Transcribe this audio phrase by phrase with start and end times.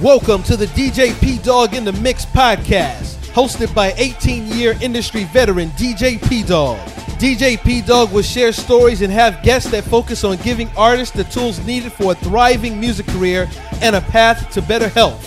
[0.00, 5.24] Welcome to the DJ P Dog in the Mix podcast, hosted by 18 year industry
[5.24, 6.78] veteran DJ P Dog.
[7.18, 11.24] DJ P Dog will share stories and have guests that focus on giving artists the
[11.24, 13.50] tools needed for a thriving music career
[13.82, 15.24] and a path to better health.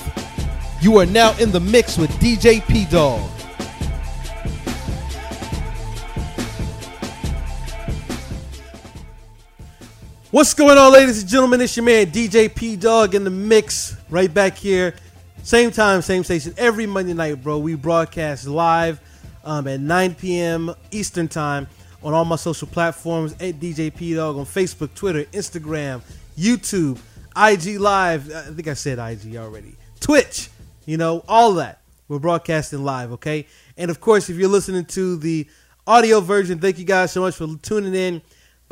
[0.81, 3.29] You are now in the mix with DJ P Dog.
[10.31, 11.59] What's going on, ladies and gentlemen?
[11.59, 14.95] It's your man DJ P Dog in the mix, right back here.
[15.43, 17.59] Same time, same station, every Monday night, bro.
[17.59, 19.01] We broadcast live
[19.43, 20.73] um, at 9 p.m.
[20.89, 21.67] Eastern Time
[22.01, 26.01] on all my social platforms at DJ P Dog on Facebook, Twitter, Instagram,
[26.37, 26.97] YouTube,
[27.35, 28.33] IG Live.
[28.33, 29.75] I think I said IG already.
[29.99, 30.49] Twitch,
[30.85, 31.81] you know, all that.
[32.07, 33.47] We're broadcasting live, okay?
[33.75, 35.45] And of course, if you're listening to the
[35.85, 38.21] audio version, thank you guys so much for tuning in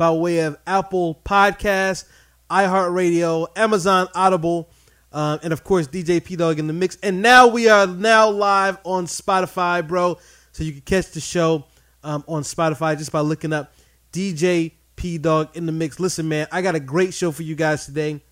[0.00, 2.06] by way of Apple Podcasts,
[2.50, 4.70] iHeartRadio, Amazon Audible,
[5.12, 6.96] um, and of course DJ P Dog in the mix.
[7.02, 10.16] And now we are now live on Spotify, bro.
[10.52, 11.66] So you can catch the show
[12.02, 13.74] um, on Spotify just by looking up
[14.10, 16.00] DJ P Dog in the mix.
[16.00, 18.22] Listen, man, I got a great show for you guys today.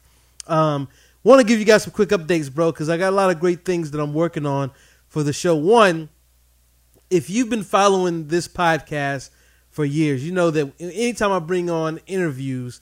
[0.46, 0.88] Um,
[1.22, 3.40] Want to give you guys some quick updates, bro, because I got a lot of
[3.40, 4.70] great things that I'm working on
[5.08, 5.54] for the show.
[5.54, 6.08] One,
[7.10, 9.28] if you've been following this podcast
[9.78, 10.26] for years.
[10.26, 12.80] You know that anytime I bring on interviews,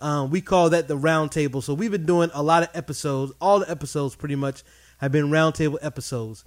[0.00, 1.62] um, we call that the roundtable.
[1.62, 3.34] So we've been doing a lot of episodes.
[3.38, 4.62] All the episodes pretty much
[4.96, 6.46] have been roundtable episodes.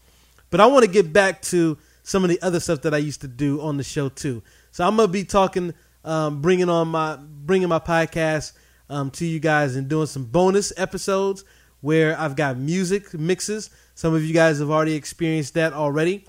[0.49, 3.21] But I want to get back to some of the other stuff that I used
[3.21, 4.41] to do on the show too.
[4.71, 8.53] So I'm gonna be talking, um, bringing on my bringing my podcast
[8.89, 11.45] um, to you guys and doing some bonus episodes
[11.81, 13.69] where I've got music mixes.
[13.93, 16.25] Some of you guys have already experienced that already,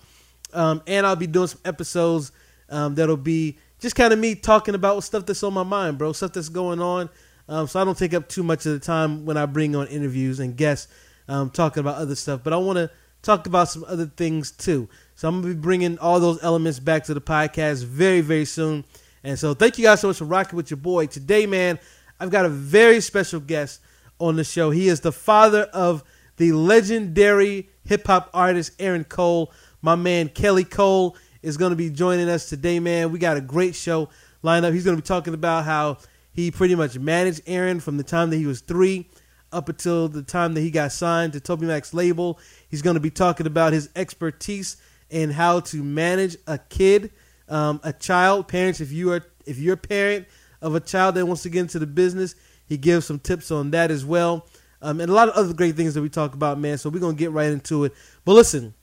[0.53, 2.33] um, and I'll be doing some episodes
[2.73, 6.13] um, that'll be just kind of me talking about stuff that's on my mind, bro.
[6.13, 7.11] Stuff that's going on.
[7.49, 9.89] Um, so I don't take up too much of the time when I bring on
[9.89, 10.87] interviews and guests
[11.29, 12.41] um, talking about other stuff.
[12.45, 12.91] But I want to
[13.23, 14.89] talk about some other things too.
[15.17, 18.85] So I'm gonna be bringing all those elements back to the podcast very, very soon.
[19.25, 21.81] And so thank you guys so much for rocking with your boy today, man.
[22.21, 23.81] I've got a very special guest
[24.21, 24.71] on the show.
[24.71, 26.05] He is the father of
[26.37, 29.53] the legendary hip hop artist Aaron Cole.
[29.81, 33.13] My man Kelly Cole is going to be joining us today, man.
[33.13, 34.09] We got a great show
[34.43, 34.73] lined up.
[34.73, 35.99] He's going to be talking about how
[36.33, 39.09] he pretty much managed Aaron from the time that he was three
[39.53, 42.39] up until the time that he got signed to TobyMac's label.
[42.69, 44.77] He's going to be talking about his expertise
[45.11, 47.13] in how to manage a kid,
[47.49, 48.49] um, a child.
[48.49, 50.27] Parents, if you are if you're a parent
[50.63, 52.35] of a child that wants to get into the business,
[52.67, 54.47] he gives some tips on that as well.
[54.81, 56.79] Um, and a lot of other great things that we talk about, man.
[56.79, 57.93] So we're gonna get right into it.
[58.25, 58.75] But listen,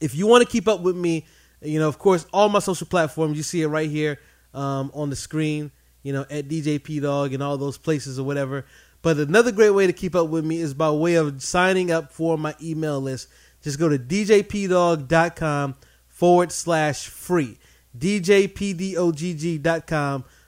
[0.00, 1.26] if you want to keep up with me
[1.62, 4.18] you know, of course, all my social platforms, you see it right here
[4.54, 5.70] um, on the screen,
[6.02, 8.64] you know, at DJ P Dog and all those places or whatever.
[9.02, 12.12] But another great way to keep up with me is by way of signing up
[12.12, 13.28] for my email list.
[13.62, 15.76] Just go to djpdog.com
[16.08, 17.58] forward slash free.
[17.96, 19.04] djpdog.com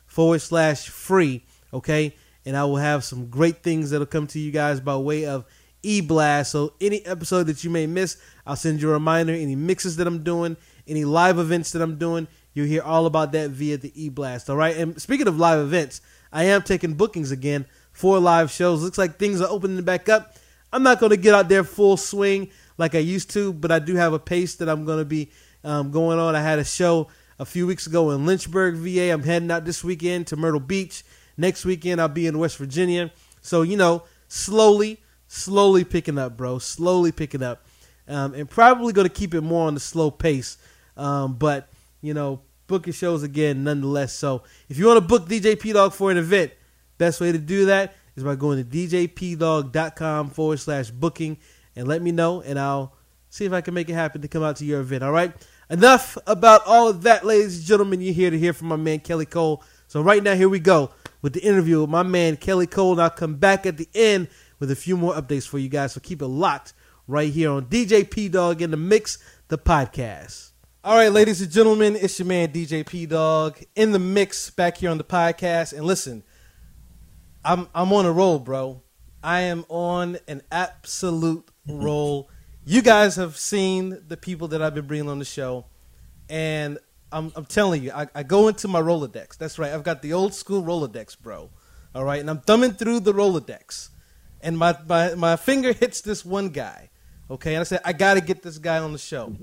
[0.07, 1.45] forward slash free.
[1.73, 2.15] Okay.
[2.45, 5.45] And I will have some great things that'll come to you guys by way of
[5.83, 6.51] e blast.
[6.53, 9.33] So any episode that you may miss, I'll send you a reminder.
[9.33, 10.57] Any mixes that I'm doing,
[10.89, 14.51] any live events that I'm doing, you'll hear all about that via the e blast.
[14.51, 14.77] All right.
[14.77, 16.01] And speaking of live events,
[16.33, 18.83] I am taking bookings again for live shows.
[18.83, 20.37] Looks like things are opening back up.
[20.73, 23.79] I'm not going to get out there full swing like I used to, but I
[23.79, 25.31] do have a pace that I'm going to be
[25.65, 26.37] um, going on.
[26.37, 29.11] I had a show a few weeks ago in Lynchburg, VA.
[29.13, 31.05] I'm heading out this weekend to Myrtle Beach.
[31.37, 33.13] Next weekend, I'll be in West Virginia.
[33.41, 36.59] So, you know, slowly, slowly picking up, bro.
[36.59, 37.65] Slowly picking up.
[38.07, 40.57] Um, and probably going to keep it more on the slow pace
[40.99, 41.71] um, but
[42.03, 44.13] you know, booking shows again, nonetheless.
[44.13, 46.53] So if you want to book DJ P Dog for an event,
[46.99, 51.39] best way to do that is by going to djpdog.com forward slash booking
[51.77, 52.95] and let me know, and I'll
[53.31, 55.05] see if I can make it happen to come out to your event.
[55.05, 55.33] All right.
[55.71, 58.01] Enough about all of that, ladies and gentlemen.
[58.01, 59.63] You're here to hear from my man Kelly Cole.
[59.87, 60.91] So right now, here we go
[61.23, 64.29] with the interview with my man Kelly Cole, and I'll come back at the end
[64.59, 65.93] with a few more updates for you guys.
[65.93, 66.73] So keep it locked
[67.07, 69.19] right here on DJ P Dog in the Mix,
[69.49, 70.48] the podcast.
[70.85, 74.77] All right, ladies and gentlemen, it's your man DJ P Dog in the mix back
[74.77, 75.73] here on the podcast.
[75.73, 76.23] And listen,
[77.45, 78.85] I'm I'm on a roll, bro.
[79.21, 82.31] I am on an absolute roll.
[82.65, 85.67] You guys have seen the people that I've been bringing on the show,
[86.31, 86.79] and
[87.11, 89.37] I'm I'm telling you, I, I go into my Rolodex.
[89.37, 91.51] That's right, I've got the old school Rolodex, bro.
[91.93, 93.89] All right, and I'm thumbing through the Rolodex,
[94.41, 96.88] and my my my finger hits this one guy
[97.31, 99.35] Okay, and I said I got to get this guy on the show,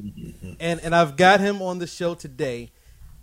[0.59, 2.71] and and I've got him on the show today.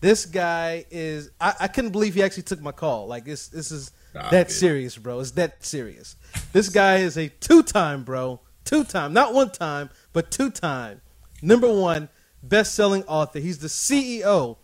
[0.01, 3.07] This guy is I, I couldn't believe he actually took my call.
[3.09, 4.53] Like this this is Stop that it.
[4.53, 5.19] serious, bro.
[5.21, 6.17] It's that serious.
[6.53, 11.01] This guy is a two time bro, two time, not one time, but two time,
[11.41, 12.09] number one
[12.43, 13.41] best selling author.
[13.41, 14.59] He's the CEO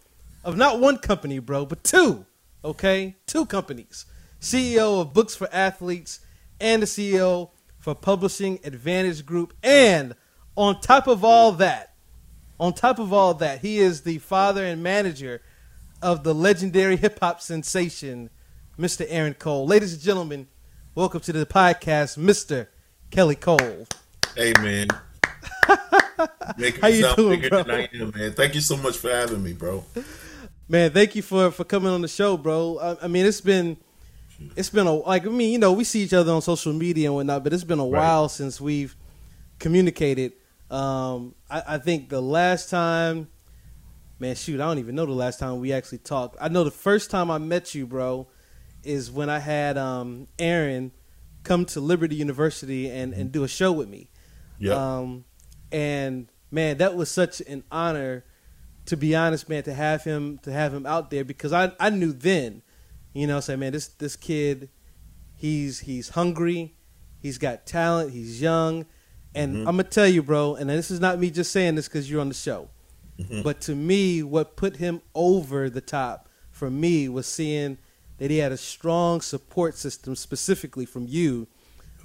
[0.45, 2.25] of not one company, bro, but two.
[2.65, 4.07] Okay, two companies.
[4.41, 6.21] CEO of Books for Athletes
[6.61, 9.55] and the CEO for Publishing Advantage Group.
[9.63, 10.15] And
[10.57, 11.95] on top of all that,
[12.61, 15.41] on top of all that, he is the father and manager
[16.03, 18.31] of the legendary hip hop sensation,
[18.79, 19.07] Mr.
[19.09, 19.67] Aaron Cole.
[19.67, 20.49] Ladies and gentlemen,
[20.95, 22.67] welcome to the podcast, Mr.
[23.11, 23.87] Kelly Cole.
[24.37, 24.89] Hey man.
[26.59, 27.61] Making How you doing, bro?
[27.61, 28.33] Am, man.
[28.33, 29.85] Thank you so much for having me, bro.
[30.69, 32.79] Man, thank you for for coming on the show, bro.
[32.79, 33.77] I, I mean, it's been
[34.57, 37.09] it's been a like I mean, you know, we see each other on social media
[37.09, 38.01] and whatnot, but it's been a right.
[38.01, 38.97] while since we've
[39.59, 40.33] communicated.
[40.71, 43.29] Um, I, I think the last time,
[44.19, 46.37] man, shoot, I don't even know the last time we actually talked.
[46.41, 48.29] I know the first time I met you, bro,
[48.85, 50.93] is when I had um, Aaron
[51.43, 54.11] come to Liberty University and, and do a show with me.
[54.59, 54.75] Yeah.
[54.75, 55.25] Um,
[55.73, 58.25] and man, that was such an honor.
[58.87, 61.91] To be honest, man, to have him to have him out there because I I
[61.91, 62.63] knew then,
[63.13, 64.69] you know, say man, this this kid,
[65.37, 66.75] he's he's hungry,
[67.21, 68.87] he's got talent, he's young,
[69.35, 69.69] and mm-hmm.
[69.69, 72.21] I'm gonna tell you, bro, and this is not me just saying this because you're
[72.21, 72.69] on the show,
[73.19, 73.43] mm-hmm.
[73.43, 77.79] but to me, what put him over the top for me was seeing
[78.19, 81.47] that he had a strong support system, specifically from you,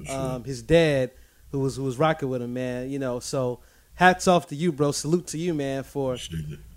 [0.05, 0.15] sure.
[0.15, 1.11] um, his dad,
[1.51, 2.89] who was who was rocking with him, man.
[2.89, 3.59] You know, so
[3.95, 4.91] hats off to you, bro.
[4.91, 6.17] Salute to you, man, for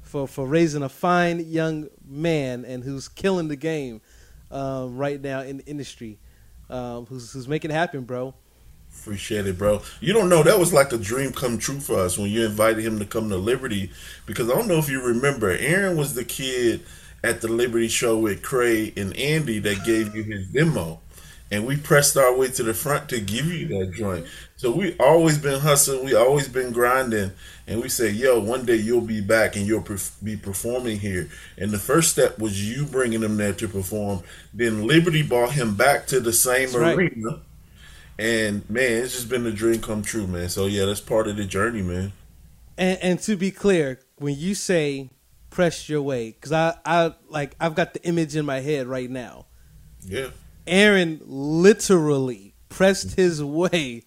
[0.02, 4.00] for for raising a fine young man and who's killing the game
[4.50, 6.18] um, right now in the industry.
[6.68, 8.34] Um, who's who's making it happen, bro.
[9.00, 9.82] Appreciate it, bro.
[10.00, 12.84] You don't know that was like a dream come true for us when you invited
[12.84, 13.90] him to come to Liberty
[14.24, 16.84] because I don't know if you remember, Aaron was the kid
[17.22, 21.00] at the Liberty show with Cray and Andy that gave you his demo
[21.50, 24.26] and we pressed our way to the front to give you that joint.
[24.56, 27.32] So we always been hustling, we always been grinding,
[27.66, 29.84] and we say, "Yo, one day you'll be back and you'll
[30.22, 34.22] be performing here." And the first step was you bringing him there to perform.
[34.52, 37.38] Then Liberty brought him back to the same that's arena, right.
[38.18, 40.48] and man, it's just been a dream come true, man.
[40.48, 42.12] So yeah, that's part of the journey, man.
[42.78, 45.10] And, and to be clear, when you say
[45.50, 49.08] press your way, because I, I like I've got the image in my head right
[49.08, 49.46] now.
[50.02, 50.28] Yeah
[50.66, 54.02] Aaron literally pressed his way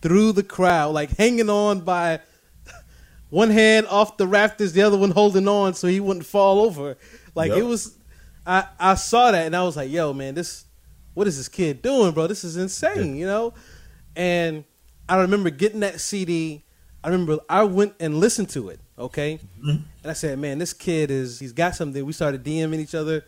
[0.00, 2.20] through the crowd, like hanging on by
[3.30, 6.96] one hand off the rafters, the other one holding on so he wouldn't fall over.
[7.34, 7.58] Like yep.
[7.58, 7.96] it was,
[8.46, 10.66] I I saw that and I was like, yo, man, this,
[11.14, 12.26] what is this kid doing, bro?
[12.26, 13.54] This is insane, you know.
[14.14, 14.64] And
[15.08, 16.64] I remember getting that CD.
[17.02, 18.80] I remember I went and listened to it.
[18.96, 19.70] Okay, mm-hmm.
[19.70, 22.04] and I said, man, this kid is he's got something.
[22.04, 23.24] We started DMing each other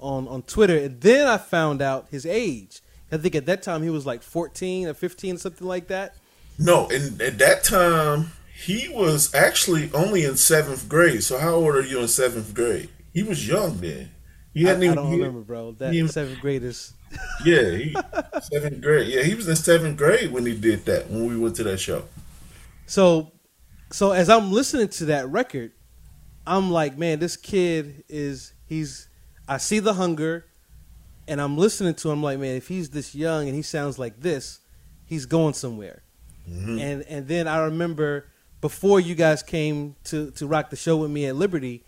[0.00, 2.80] on on Twitter, and then I found out his age.
[3.12, 6.14] I think at that time he was like 14 or 15, something like that.
[6.58, 11.24] No, and at that time he was actually only in seventh grade.
[11.24, 12.90] So how old are you in seventh grade?
[13.12, 14.10] He was young then.
[14.52, 15.72] He hadn't I, even, I don't remember, bro.
[15.72, 16.92] That he, seventh grade is.
[17.44, 17.96] yeah, he,
[18.42, 19.08] seventh grade.
[19.08, 21.08] Yeah, he was in seventh grade when he did that.
[21.08, 22.04] When we went to that show.
[22.86, 23.32] So,
[23.90, 25.72] so as I'm listening to that record,
[26.46, 29.08] I'm like, man, this kid is he's
[29.50, 30.46] I see the hunger,
[31.26, 34.20] and I'm listening to him like, man, if he's this young and he sounds like
[34.20, 34.60] this,
[35.04, 36.04] he's going somewhere.
[36.48, 36.78] Mm-hmm.
[36.78, 38.28] And and then I remember
[38.60, 41.84] before you guys came to to rock the show with me at Liberty,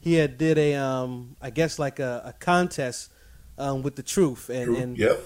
[0.00, 3.12] he had did a um I guess like a, a contest
[3.58, 4.76] um with the truth and True.
[4.76, 5.20] and yep.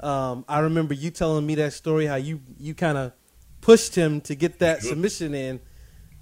[0.00, 3.12] um I remember you telling me that story how you you kind of
[3.60, 5.60] pushed him to get that submission in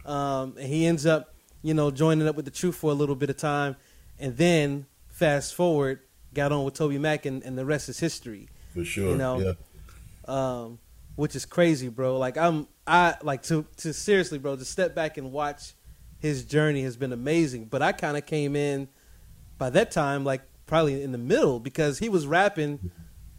[0.05, 3.17] um and he ends up you know joining up with the truth for a little
[3.17, 3.77] bit of time
[4.19, 6.01] and then fast forward,
[6.35, 8.49] got on with TobyMac, and, and the rest is history.
[8.75, 9.53] For sure, you know, yeah.
[10.29, 10.79] um,
[11.17, 12.19] which is crazy, bro.
[12.19, 15.73] Like I'm, I like to to seriously, bro, to step back and watch
[16.19, 17.67] his journey has been amazing.
[17.67, 18.89] But I kind of came in
[19.59, 22.91] by that time, like probably in the middle, because he was rapping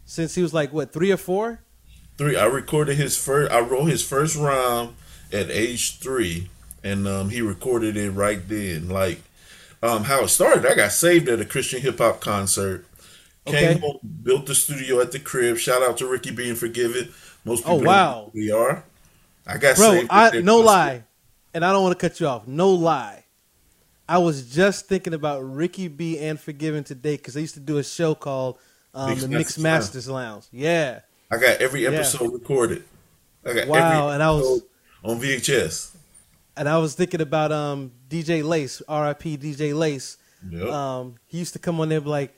[0.04, 1.62] since he was like what three or four.
[2.16, 2.36] Three.
[2.36, 3.52] I recorded his first.
[3.52, 4.96] I wrote his first rhyme
[5.32, 6.50] at age three,
[6.82, 8.88] and um, he recorded it right then.
[8.88, 9.20] Like
[9.82, 10.66] um, how it started.
[10.66, 12.86] I got saved at a Christian hip hop concert.
[13.46, 13.74] Okay.
[13.74, 15.56] Came home, built the studio at the crib.
[15.56, 17.12] Shout out to Ricky B and Forgiven.
[17.44, 18.84] Most oh, people oh wow, we are.
[19.46, 19.92] I got bro.
[19.92, 21.04] Saved I no lie,
[21.54, 22.46] and I don't want to cut you off.
[22.46, 23.24] No lie.
[24.08, 27.78] I was just thinking about Ricky B and Forgiven today because I used to do
[27.78, 28.58] a show called
[28.94, 30.46] um, Mixed the Mixed Masters Lounge.
[30.52, 32.34] Yeah, I got every episode yeah.
[32.34, 32.84] recorded.
[33.46, 34.62] I got wow, and I was
[35.02, 35.94] on VHS
[36.58, 39.38] and I was thinking about um, DJ Lace, R.I.P.
[39.38, 40.18] DJ Lace.
[40.50, 40.68] Yep.
[40.68, 42.34] Um, he used to come on there like,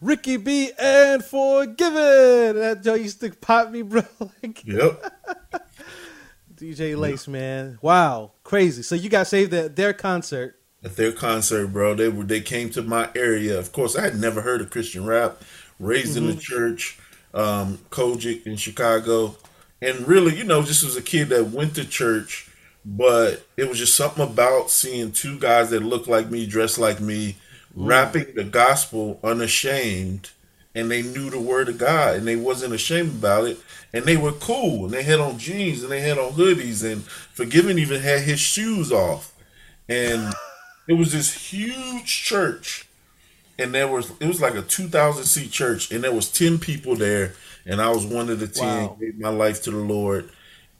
[0.00, 2.56] Ricky B and Forgiven.
[2.56, 4.02] That Joe used to pop me, bro.
[4.42, 5.12] like, yep.
[6.54, 7.78] DJ Lace, man.
[7.82, 8.82] Wow, crazy.
[8.82, 10.56] So you got saved at their concert.
[10.82, 11.94] At their concert, bro.
[11.94, 13.58] They were they came to my area.
[13.58, 15.42] Of course, I had never heard of Christian rap.
[15.78, 16.18] Raised mm-hmm.
[16.18, 16.40] in the mm-hmm.
[16.40, 16.98] church,
[17.32, 19.36] um, COGIC in Chicago,
[19.80, 22.49] and really, you know, just was a kid that went to church,
[22.84, 27.00] but it was just something about seeing two guys that looked like me, dressed like
[27.00, 27.36] me,
[27.74, 30.30] rapping the gospel unashamed
[30.74, 33.58] and they knew the word of God and they wasn't ashamed about it
[33.92, 37.02] and they were cool and they had on jeans and they had on hoodies and
[37.04, 39.34] forgiven even had his shoes off.
[39.88, 40.32] And
[40.86, 42.86] it was this huge church
[43.58, 46.94] and there was it was like a 2000 seat church and there was 10 people
[46.96, 47.34] there
[47.66, 48.96] and I was one of the 10 wow.
[48.98, 50.30] gave my life to the Lord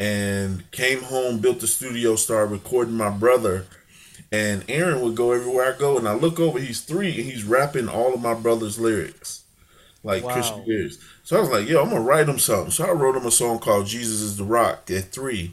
[0.00, 3.66] and came home built the studio started recording my brother
[4.32, 7.44] and Aaron would go everywhere I go and I look over he's 3 and he's
[7.44, 9.40] rapping all of my brother's lyrics
[10.02, 10.32] like wow.
[10.32, 10.98] Christian lyrics.
[11.22, 12.70] So I was like, yo, I'm gonna write him something.
[12.70, 15.52] So I wrote him a song called "Jesus Is the Rock" at three,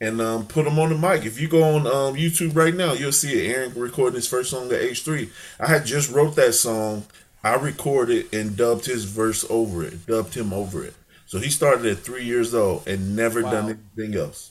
[0.00, 1.24] and um, put him on the mic.
[1.24, 3.54] If you go on um, YouTube right now, you'll see it.
[3.54, 5.30] Aaron recording his first song at age three.
[5.60, 7.04] I had just wrote that song.
[7.44, 10.94] I recorded and dubbed his verse over it, dubbed him over it.
[11.32, 13.52] So he started at three years old and never wow.
[13.52, 14.50] done anything else.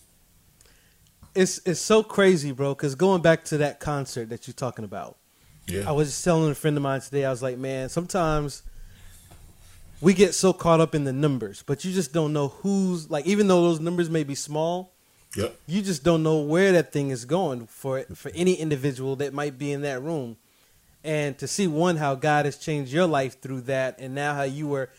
[1.35, 2.73] It's it's so crazy, bro.
[2.73, 5.15] Because going back to that concert that you're talking about,
[5.67, 5.87] yeah.
[5.87, 7.23] I was just telling a friend of mine today.
[7.23, 8.63] I was like, man, sometimes
[10.01, 13.27] we get so caught up in the numbers, but you just don't know who's like.
[13.27, 14.91] Even though those numbers may be small,
[15.35, 15.55] yep.
[15.67, 19.59] you just don't know where that thing is going for for any individual that might
[19.59, 20.35] be in that room.
[21.03, 24.43] And to see one how God has changed your life through that, and now how
[24.43, 24.89] you were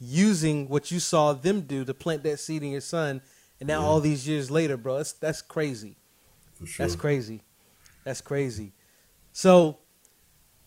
[0.00, 3.20] using what you saw them do to plant that seed in your son,
[3.60, 3.86] and now yeah.
[3.86, 5.96] all these years later, bro, that's that's crazy.
[6.64, 6.86] Sure.
[6.86, 7.42] That's crazy.
[8.04, 8.72] That's crazy.
[9.32, 9.78] So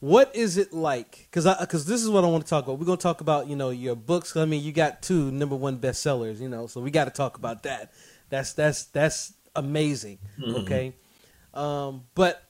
[0.03, 1.27] what is it like?
[1.29, 2.77] Because I because this is what I want to talk about.
[2.77, 4.35] We're gonna talk about you know your books.
[4.35, 6.41] I mean, you got two number one bestsellers.
[6.41, 7.93] You know, so we got to talk about that.
[8.29, 10.19] That's that's that's amazing.
[10.37, 10.55] Mm-hmm.
[10.55, 10.93] Okay,
[11.53, 12.43] um, but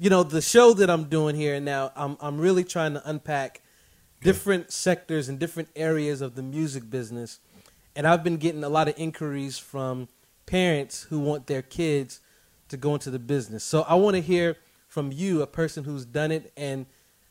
[0.00, 3.61] you know the show that I'm doing here now, I'm I'm really trying to unpack
[4.22, 7.40] different sectors and different areas of the music business,
[7.94, 10.08] and I've been getting a lot of inquiries from
[10.46, 12.20] parents who want their kids
[12.68, 13.64] to go into the business.
[13.64, 14.56] So I want to hear
[14.88, 16.86] from you, a person who's done it and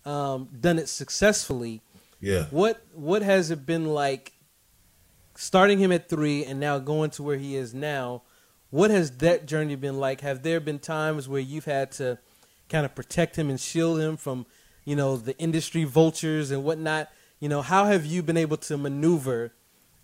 [0.05, 1.81] um, done it successfully.
[2.19, 2.45] Yeah.
[2.51, 4.33] What what has it been like
[5.35, 8.23] starting him at three and now going to where he is now?
[8.69, 10.21] What has that journey been like?
[10.21, 12.19] Have there been times where you've had to
[12.69, 14.45] kind of protect him and shield him from,
[14.85, 17.09] you know, the industry vultures and whatnot?
[17.39, 19.53] You know, how have you been able to maneuver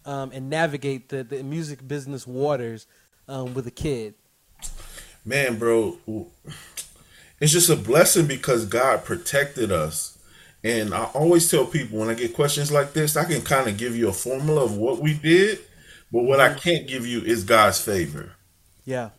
[0.06, 2.88] um, and navigate the, the music business waters
[3.28, 4.16] um, with a kid?
[5.26, 5.98] Man, bro,
[7.40, 10.18] it's just a blessing because God protected us.
[10.64, 13.78] And I always tell people when I get questions like this, I can kind of
[13.78, 15.60] give you a formula of what we did,
[16.12, 18.32] but what I can't give you is God's favor.
[18.86, 19.10] Yeah.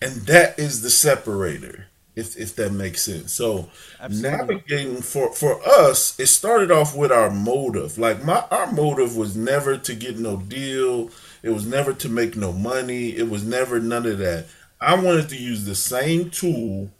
[0.00, 3.32] And that is the separator, if if that makes sense.
[3.32, 3.68] So
[4.00, 4.30] Absolutely.
[4.30, 7.98] navigating for for us, it started off with our motive.
[7.98, 11.10] Like my our motive was never to get no deal.
[11.42, 13.16] It was never to make no money.
[13.16, 14.46] It was never none of that.
[14.80, 16.90] I wanted to use the same tool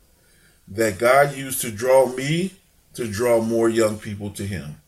[0.68, 2.54] that God used to draw me
[2.94, 4.80] to draw more young people to Him.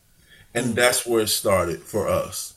[0.54, 0.74] And mm.
[0.74, 2.54] that's where it started for us.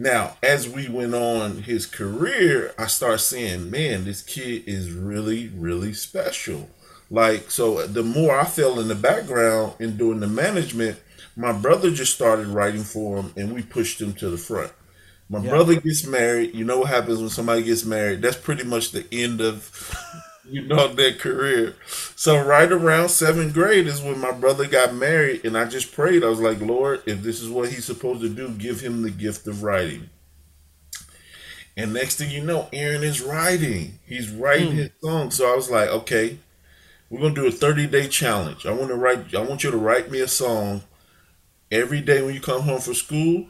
[0.00, 5.48] Now, as we went on his career, I started saying, man, this kid is really,
[5.48, 6.70] really special.
[7.10, 10.98] Like, so the more I fell in the background in doing the management,
[11.36, 14.72] my brother just started writing for him and we pushed him to the front.
[15.30, 15.50] My yeah.
[15.50, 16.54] brother gets married.
[16.54, 18.22] You know what happens when somebody gets married?
[18.22, 19.96] That's pretty much the end of
[20.50, 21.76] you know, their career.
[22.16, 26.24] So right around seventh grade is when my brother got married, and I just prayed.
[26.24, 29.10] I was like, Lord, if this is what he's supposed to do, give him the
[29.10, 30.10] gift of writing.
[31.76, 34.00] And next thing you know, Aaron is writing.
[34.04, 34.76] He's writing mm.
[34.76, 35.30] his song.
[35.30, 36.38] So I was like, okay,
[37.10, 38.66] we're gonna do a 30 day challenge.
[38.66, 39.34] I want to write.
[39.34, 40.82] I want you to write me a song
[41.70, 43.46] every day when you come home from school.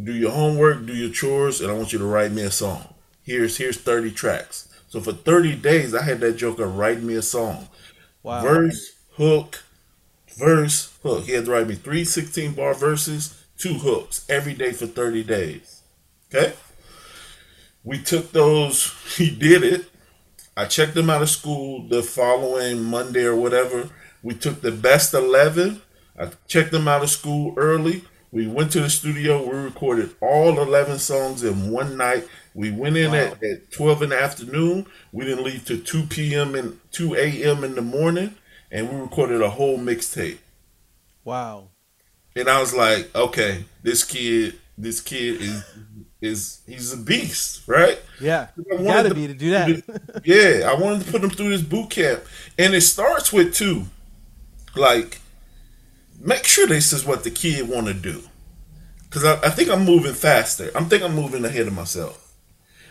[0.00, 2.94] Do your homework, do your chores, and I want you to write me a song.
[3.22, 4.68] Here's here's 30 tracks.
[4.88, 7.68] So for 30 days, I had that joker write me a song.
[8.22, 8.42] Wow.
[8.42, 9.64] Verse, hook,
[10.36, 11.24] verse, hook.
[11.24, 15.24] He had to write me three 16 bar verses, two hooks every day for 30
[15.24, 15.82] days.
[16.28, 16.54] Okay?
[17.84, 19.91] We took those, he did it.
[20.56, 23.88] I checked them out of school the following Monday or whatever.
[24.22, 25.80] We took the best 11.
[26.18, 28.04] I checked them out of school early.
[28.30, 29.42] We went to the studio.
[29.42, 32.28] We recorded all 11 songs in one night.
[32.54, 33.16] We went in wow.
[33.16, 34.86] at, at 12 in the afternoon.
[35.10, 36.54] We didn't leave till 2 p.m.
[36.54, 37.64] and 2 a.m.
[37.64, 38.34] in the morning.
[38.70, 40.38] And we recorded a whole mixtape.
[41.24, 41.68] Wow.
[42.36, 45.64] And I was like, okay, this kid this kid is
[46.22, 48.00] is he's a beast, right?
[48.20, 50.22] Yeah, you gotta to, be to do that.
[50.24, 52.22] yeah, I wanted to put him through this boot camp,
[52.56, 53.84] and it starts with two,
[54.74, 55.20] like
[56.20, 58.22] make sure this is what the kid want to do,
[59.04, 60.70] because I, I, think I'm moving faster.
[60.74, 62.32] I'm think I'm moving ahead of myself.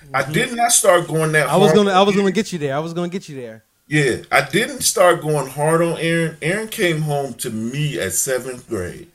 [0.04, 0.16] Mm-hmm.
[0.16, 1.48] I did not start going that.
[1.48, 2.76] I was gonna I was gonna get you there.
[2.76, 3.64] I was gonna get you there.
[3.88, 6.38] Yeah, I didn't start going hard on Aaron.
[6.42, 9.08] Aaron came home to me at seventh grade.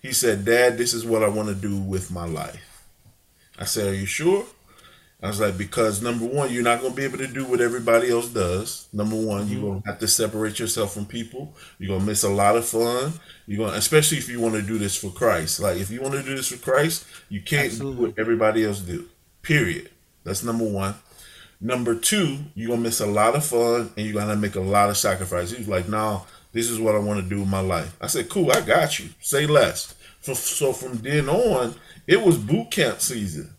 [0.00, 2.71] He said, Dad, this is what I want to do with my life.
[3.58, 4.44] I said, Are you sure?
[5.22, 7.60] I was like, because number one, you're not going to be able to do what
[7.60, 8.88] everybody else does.
[8.92, 9.68] Number one, you're mm-hmm.
[9.68, 11.54] going to have to separate yourself from people.
[11.78, 13.12] You're going to miss a lot of fun.
[13.46, 15.60] You're going, to, especially if you want to do this for Christ.
[15.60, 17.96] Like if you want to do this for Christ, you can't Absolutely.
[17.96, 19.08] do what everybody else do.
[19.42, 19.90] Period.
[20.24, 20.96] That's number one.
[21.60, 24.90] Number two, you're gonna miss a lot of fun and you're gonna make a lot
[24.90, 25.52] of sacrifices.
[25.52, 28.08] He was like, "No, this is what I want to do with my life." I
[28.08, 29.10] said, "Cool, I got you.
[29.20, 31.74] Say less." So from then on,
[32.06, 33.54] it was boot camp season.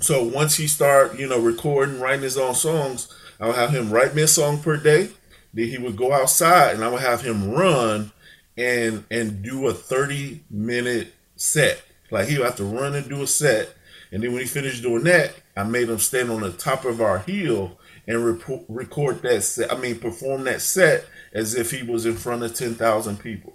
[0.00, 3.08] So once he start, you know, recording, writing his own songs,
[3.40, 5.10] I would have him write me a song per day.
[5.52, 8.12] Then he would go outside, and I would have him run
[8.56, 11.82] and and do a thirty minute set.
[12.10, 13.74] Like he would have to run and do a set,
[14.10, 17.00] and then when he finished doing that, I made him stand on the top of
[17.00, 19.72] our hill and re- record that set.
[19.72, 23.54] I mean, perform that set as if he was in front of 10,000 people.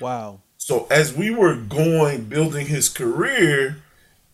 [0.00, 0.40] Wow.
[0.66, 3.82] So as we were going, building his career,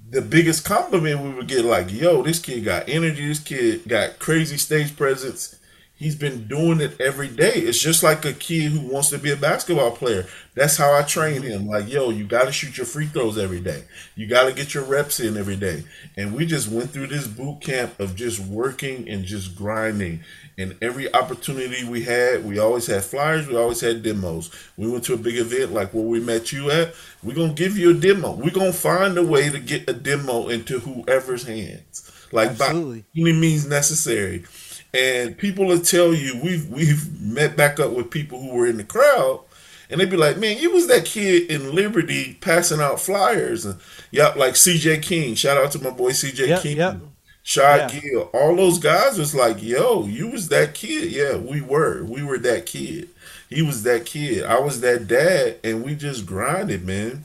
[0.09, 4.21] the biggest compliment we would get, like, yo, this kid got energy, this kid got
[4.21, 5.59] crazy stage presence,
[6.01, 7.53] he's been doing it every day.
[7.53, 10.27] It's just like a kid who wants to be a basketball player.
[10.55, 11.69] That's how I train him.
[11.69, 13.85] Like, yo, you got to shoot your free throws every day.
[14.17, 15.85] You got to get your reps in every day.
[16.17, 20.21] And we just went through this boot camp of just working and just grinding.
[20.57, 24.51] And every opportunity we had, we always had flyers, we always had demos.
[24.79, 27.63] We went to a big event like where we met you at, we're going to
[27.63, 28.33] give you a demo.
[28.33, 32.11] We're going to find a way to get a demo into whoever's hands.
[32.33, 33.01] Like Absolutely.
[33.01, 34.45] by any means necessary
[34.93, 38.77] and people will tell you we've we've met back up with people who were in
[38.77, 39.41] the crowd,
[39.89, 43.81] and they'd be like, "Man, you was that kid in Liberty passing out flyers." And
[44.11, 44.99] yep, like C.J.
[45.01, 45.35] King.
[45.35, 46.49] Shout out to my boy C.J.
[46.49, 46.77] Yep, King.
[46.79, 47.01] Yep.
[47.43, 48.01] Shad yeah.
[48.01, 52.05] Gill, all those guys was like, "Yo, you was that kid." Yeah, we were.
[52.05, 53.09] We were that kid.
[53.49, 54.45] He was that kid.
[54.45, 57.25] I was that dad, and we just grinded, man.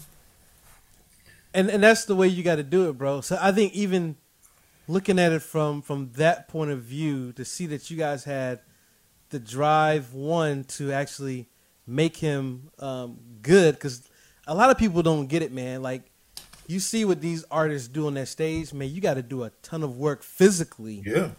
[1.53, 3.21] And and that's the way you got to do it, bro.
[3.21, 4.17] So I think even
[4.87, 8.59] looking at it from from that point of view to see that you guys had
[9.29, 11.47] the drive one to actually
[11.87, 14.07] make him um, good because
[14.47, 15.81] a lot of people don't get it man.
[15.81, 16.03] Like
[16.67, 19.51] you see what these artists do on that stage man you got to do a
[19.61, 21.29] ton of work physically yeah.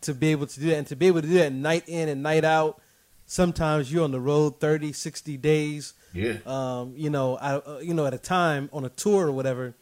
[0.00, 0.76] to be able to do that.
[0.76, 2.80] And to be able to do that night in and night out
[3.26, 6.34] sometimes you're on the road 30 60 days yeah.
[6.46, 9.74] um, you know I, uh, you know at a time on a tour or whatever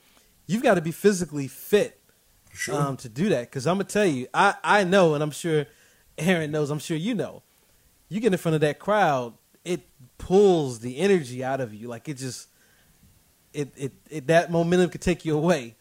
[0.46, 1.99] you've got to be physically fit
[2.52, 2.74] sure.
[2.74, 3.42] um, to do that.
[3.42, 5.66] Because I'm gonna tell you, I I know, and I'm sure
[6.18, 6.70] Aaron knows.
[6.70, 7.42] I'm sure you know.
[8.08, 9.34] You get in front of that crowd,
[9.64, 9.82] it
[10.18, 11.88] pulls the energy out of you.
[11.88, 12.48] Like it just,
[13.52, 15.76] it it, it that momentum could take you away.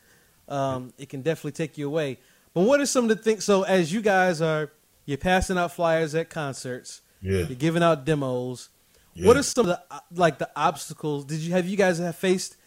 [0.48, 2.20] Um, it can definitely take you away.
[2.54, 3.44] But what are some of the things?
[3.44, 4.72] So as you guys are,
[5.06, 7.02] you're passing out flyers at concerts.
[7.22, 7.40] Yeah.
[7.40, 8.70] You're giving out demos.
[9.14, 9.28] Yeah.
[9.28, 11.26] What are some of the like the obstacles?
[11.26, 12.58] Did you have you guys have faced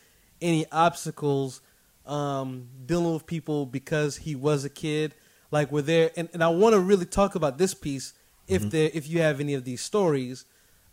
[0.41, 1.61] any obstacles
[2.07, 5.15] um, dealing with people because he was a kid.
[5.51, 8.15] Like we're there, and, and I want to really talk about this piece
[8.49, 8.71] if mm-hmm.
[8.71, 10.47] there if you have any of these stories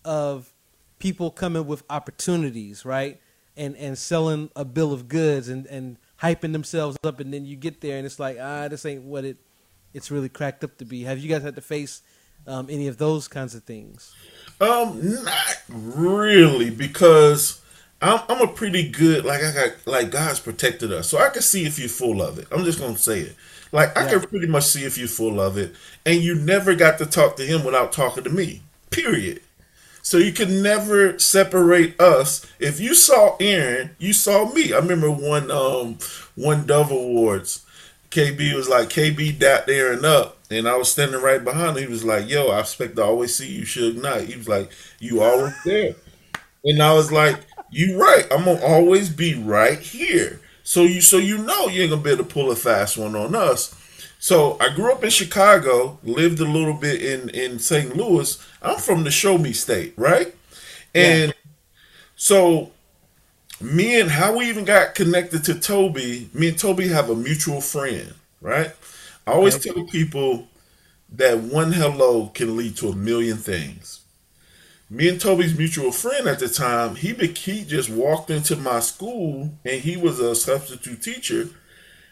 [0.04, 0.54] of
[1.00, 3.22] people coming with opportunities, right?
[3.56, 7.56] And and selling a bill of goods and and hyping themselves up, and then you
[7.56, 9.38] get there and it's like ah, this ain't what it
[9.94, 11.04] it's really cracked up to be.
[11.04, 12.02] Have you guys had to face
[12.48, 14.14] um, any of those kinds of things?
[14.62, 17.62] Um, not really, because
[18.02, 21.42] I'm, I'm a pretty good like I got like God's protected us, so I can
[21.42, 22.48] see if you're full of it.
[22.52, 23.36] I'm just gonna say it.
[23.72, 26.98] Like I can pretty much see if you're full of it, and you never got
[27.00, 28.62] to talk to him without talking to me.
[28.90, 29.42] Period.
[30.02, 32.46] So you can never separate us.
[32.60, 34.74] If you saw Aaron, you saw me.
[34.74, 35.98] I remember one um
[36.36, 37.66] one Dove Awards.
[38.12, 41.84] KB was like KB dapped Aaron up, and I was standing right behind him.
[41.84, 44.72] He was like, "Yo, I expect to always see you, Suge Knight." He was like,
[45.00, 45.96] "You always there,"
[46.64, 47.38] and I was like,
[47.72, 48.26] you right.
[48.32, 50.42] I'm gonna always be right here.
[50.64, 53.16] So you so you know you ain't gonna be able to pull a fast one
[53.16, 53.76] on us.
[54.20, 57.96] So I grew up in Chicago, lived a little bit in in St.
[57.96, 58.38] Louis.
[58.62, 60.36] I'm from the Show Me State, right?
[60.94, 61.52] And yeah.
[62.16, 62.72] so
[63.62, 66.30] me and how we even got connected to Toby.
[66.34, 68.72] Me and Toby have a mutual friend, right?
[69.28, 69.72] I always okay.
[69.72, 70.48] tell people
[71.12, 74.02] that one hello can lead to a million things.
[74.90, 79.52] Me and Toby's mutual friend at the time, he he just walked into my school
[79.64, 81.50] and he was a substitute teacher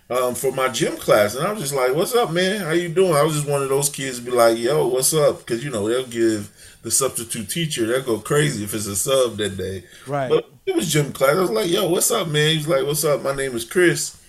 [0.09, 2.61] um, for my gym class, and I was just like, "What's up, man?
[2.61, 5.13] How you doing?" I was just one of those kids to be like, "Yo, what's
[5.13, 6.51] up?" Because you know they'll give
[6.83, 9.83] the substitute teacher they'll go crazy if it's a sub that day.
[10.05, 10.29] Right.
[10.29, 11.35] But it was gym class.
[11.35, 13.21] I was like, "Yo, what's up, man?" He's like, "What's up?
[13.21, 14.21] My name is Chris,"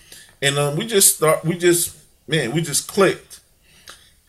[0.42, 1.44] and um, we just start.
[1.44, 3.40] We just man, we just clicked.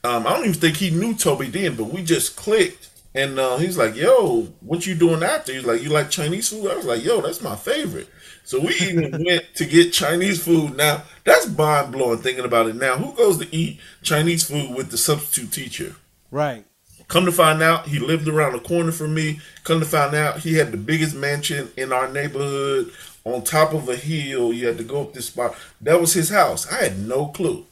[0.03, 2.88] Um, I don't even think he knew Toby then, but we just clicked.
[3.15, 6.69] And uh, he's like, "Yo, what you doing after?" He's like, "You like Chinese food?"
[6.69, 8.07] I was like, "Yo, that's my favorite."
[8.43, 10.75] So we even went to get Chinese food.
[10.77, 12.75] Now that's mind blowing thinking about it.
[12.75, 15.95] Now who goes to eat Chinese food with the substitute teacher?
[16.31, 16.65] Right.
[17.07, 19.39] Come to find out, he lived around the corner from me.
[19.63, 22.91] Come to find out, he had the biggest mansion in our neighborhood
[23.23, 24.53] on top of a hill.
[24.53, 25.55] You had to go up this spot.
[25.81, 26.71] That was his house.
[26.71, 27.65] I had no clue.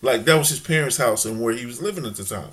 [0.00, 2.48] Like that was his parents' house and where he was living at the time.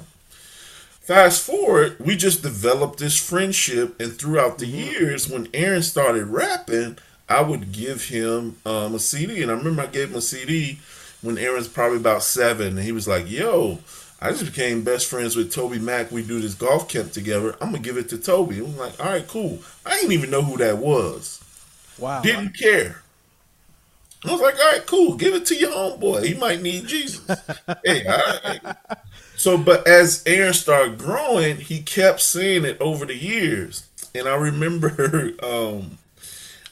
[1.08, 6.98] Fast forward, we just developed this friendship, and throughout the years, when Aaron started rapping,
[7.30, 10.80] I would give him um, a CD, and I remember I gave him a CD
[11.22, 13.80] when Aaron's probably about seven, and he was like, "Yo,
[14.20, 16.12] I just became best friends with Toby Mac.
[16.12, 17.56] We do this golf camp together.
[17.62, 20.42] I'm gonna give it to Toby." I'm like, "All right, cool." I didn't even know
[20.42, 21.40] who that was.
[21.98, 22.22] Wow.
[22.22, 23.02] Didn't care.
[24.26, 25.16] I was like, "All right, cool.
[25.16, 26.26] Give it to your homeboy.
[26.26, 27.22] He might need Jesus."
[27.86, 28.76] hey, all right.
[29.38, 34.36] So, but as Aaron started growing, he kept saying it over the years, and I
[34.36, 36.00] remember, um,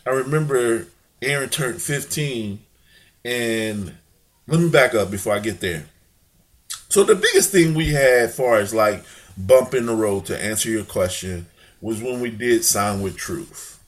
[0.06, 0.88] I remember
[1.22, 2.60] Aaron turned 15,
[3.24, 3.96] and
[4.48, 5.86] let me back up before I get there.
[6.90, 9.06] So the biggest thing we had, far as like
[9.38, 11.46] bump in the road, to answer your question,
[11.82, 13.80] was when we did sign with Truth,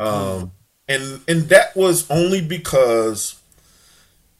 [0.00, 0.50] um,
[0.88, 3.40] and and that was only because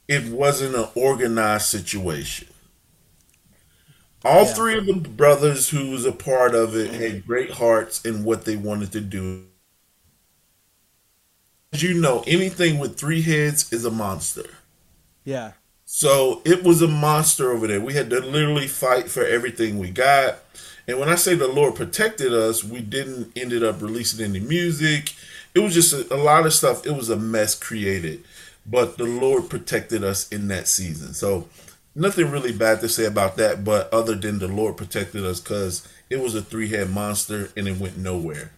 [0.08, 2.48] it wasn't an organized situation.
[4.24, 4.54] All yeah.
[4.54, 8.44] three of the brothers who was a part of it had great hearts in what
[8.44, 9.44] they wanted to do.
[11.72, 14.48] As you know, anything with three heads is a monster.
[15.24, 15.52] Yeah.
[15.84, 17.80] So it was a monster over there.
[17.80, 20.40] We had to literally fight for everything we got.
[20.86, 25.14] And when I say the Lord protected us, we didn't ended up releasing any music.
[25.54, 26.86] It was just a, a lot of stuff.
[26.86, 28.24] It was a mess created,
[28.66, 31.14] but the Lord protected us in that season.
[31.14, 31.48] So
[31.98, 35.86] nothing really bad to say about that, but other than the Lord protected us because
[36.08, 38.52] it was a three head monster and it went nowhere.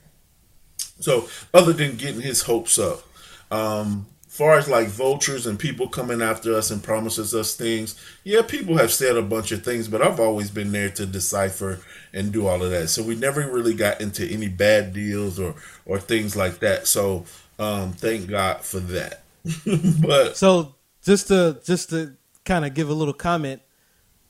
[1.00, 3.02] So, other than getting his hopes up,
[3.50, 8.42] um, far as like vultures and people coming after us and promises us things, yeah,
[8.42, 11.80] people have said a bunch of things, but I've always been there to decipher
[12.12, 12.88] and do all of that.
[12.88, 15.54] So we never really got into any bad deals or
[15.86, 16.86] or things like that.
[16.86, 17.24] So
[17.58, 19.22] um, thank God for that.
[20.00, 22.14] but so just to just to
[22.50, 23.62] kind of give a little comment.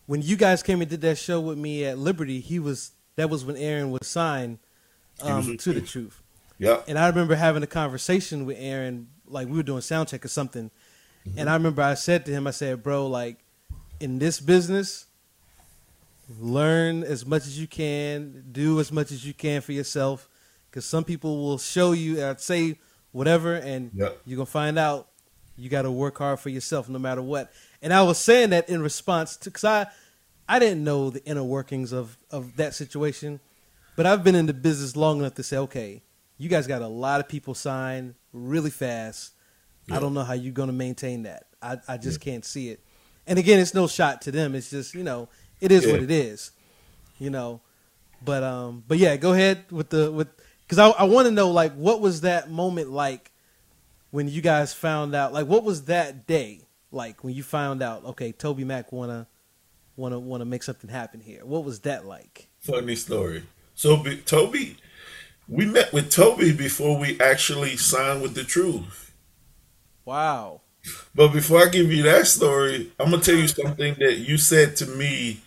[0.06, 3.30] When you guys came and did that show with me at Liberty, he was that
[3.30, 4.58] was when Aaron was signed
[5.22, 6.22] um, was to the truth.
[6.58, 6.82] Yeah.
[6.86, 10.28] And I remember having a conversation with Aaron, like we were doing sound check or
[10.28, 10.70] something.
[11.26, 11.38] Mm-hmm.
[11.38, 13.38] And I remember I said to him, I said, bro, like
[14.00, 15.06] in this business,
[16.38, 20.28] learn as much as you can, do as much as you can for yourself.
[20.70, 22.78] Because some people will show you, I'd say
[23.12, 24.20] whatever, and yep.
[24.24, 25.08] you're to find out
[25.56, 27.52] you got to work hard for yourself no matter what.
[27.82, 29.86] And I was saying that in response to because I
[30.48, 33.40] I didn't know the inner workings of of that situation,
[33.96, 36.02] but I've been in the business long enough to say, okay,
[36.36, 39.32] you guys got a lot of people signed really fast.
[39.86, 39.96] Yeah.
[39.96, 41.46] I don't know how you're going to maintain that.
[41.62, 42.32] I I just yeah.
[42.32, 42.80] can't see it.
[43.26, 44.54] And again, it's no shot to them.
[44.54, 45.28] It's just you know
[45.60, 45.92] it is yeah.
[45.92, 46.50] what it is,
[47.18, 47.60] you know.
[48.22, 50.28] But um, but yeah, go ahead with the with
[50.64, 53.30] because I I want to know like what was that moment like
[54.10, 58.04] when you guys found out like what was that day like when you found out?
[58.04, 59.26] Okay, Toby Mac wanna
[59.96, 61.44] wanna wanna make something happen here.
[61.44, 62.48] What was that like?
[62.60, 63.44] Funny story.
[63.74, 64.76] So be, Toby,
[65.48, 69.12] we met with Toby before we actually signed with the Truth.
[70.04, 70.62] Wow.
[71.14, 74.76] But before I give you that story, I'm gonna tell you something that you said
[74.76, 75.40] to me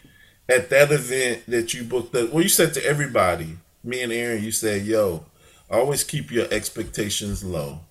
[0.47, 2.15] at that event that you booked.
[2.15, 2.31] Up.
[2.31, 5.25] Well, you said to everybody, me and Aaron, you said, "Yo,
[5.69, 7.81] always keep your expectations low,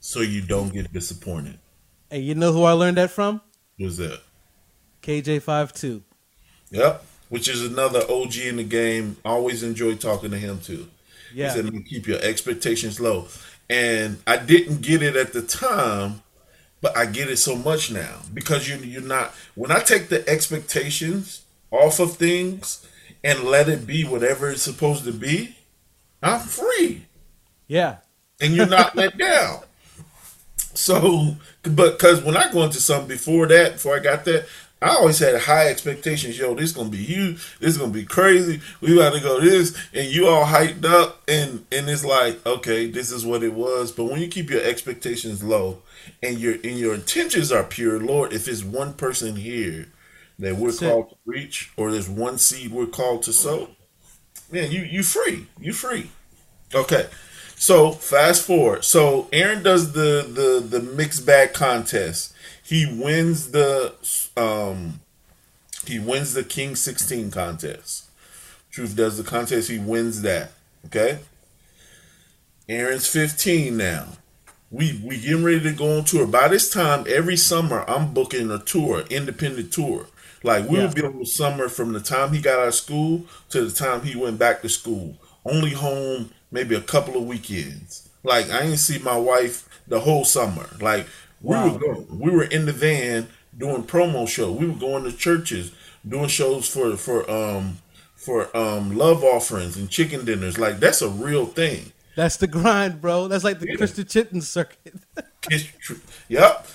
[0.00, 1.58] so you don't get disappointed."
[2.10, 3.40] Hey, you know who I learned that from?
[3.78, 4.20] Who's that?
[5.02, 6.02] KJ52.
[6.70, 9.16] Yep, which is another OG in the game.
[9.24, 10.88] Always enjoy talking to him too.
[11.32, 11.52] Yeah.
[11.52, 13.28] He said, keep your expectations low.
[13.68, 16.22] And I didn't get it at the time,
[16.80, 19.34] but I get it so much now because you you're not.
[19.54, 22.86] When I take the expectations off of things
[23.22, 25.56] and let it be whatever it's supposed to be,
[26.22, 27.06] I'm free.
[27.66, 27.96] Yeah.
[28.40, 29.60] And you're not let down.
[30.74, 34.46] So, but because when I go into something before that, before I got that,
[34.82, 36.38] I always had high expectations.
[36.38, 37.36] Yo, this gonna be huge.
[37.58, 38.60] This is gonna be crazy.
[38.82, 42.86] We got to go this, and you all hyped up, and and it's like, okay,
[42.88, 43.92] this is what it was.
[43.92, 45.78] But when you keep your expectations low,
[46.22, 49.86] and your and your intentions are pure, Lord, if it's one person here
[50.38, 53.70] that we're called to reach, or there's one seed we're called to sow,
[54.50, 56.10] man, you you free, you free.
[56.74, 57.06] Okay,
[57.64, 58.84] so fast forward.
[58.84, 62.34] So Aaron does the the the mixed bag contest.
[62.62, 63.94] He wins the
[64.36, 65.00] um
[65.86, 68.04] he wins the King 16 contest.
[68.70, 70.52] Truth does the contest, he wins that.
[70.86, 71.20] Okay?
[72.68, 74.08] Aaron's 15 now.
[74.70, 76.26] We we getting ready to go on tour.
[76.26, 80.08] By this time, every summer I'm booking a tour, independent tour.
[80.42, 80.92] Like we yeah.
[80.94, 84.02] be on the summer from the time he got out of school to the time
[84.02, 85.16] he went back to school.
[85.46, 88.08] Only home maybe a couple of weekends.
[88.22, 90.68] Like I didn't see my wife the whole summer.
[90.80, 91.06] Like
[91.42, 91.68] we wow.
[91.68, 93.26] were going, we were in the van
[93.58, 94.50] doing promo show.
[94.52, 95.72] We were going to churches
[96.08, 97.78] doing shows for for um
[98.14, 100.56] for um love offerings and chicken dinners.
[100.56, 101.92] Like that's a real thing.
[102.14, 103.26] That's the grind, bro.
[103.26, 103.76] That's like the yeah.
[103.76, 104.94] Christian Chitlin circuit.
[106.28, 106.66] yep.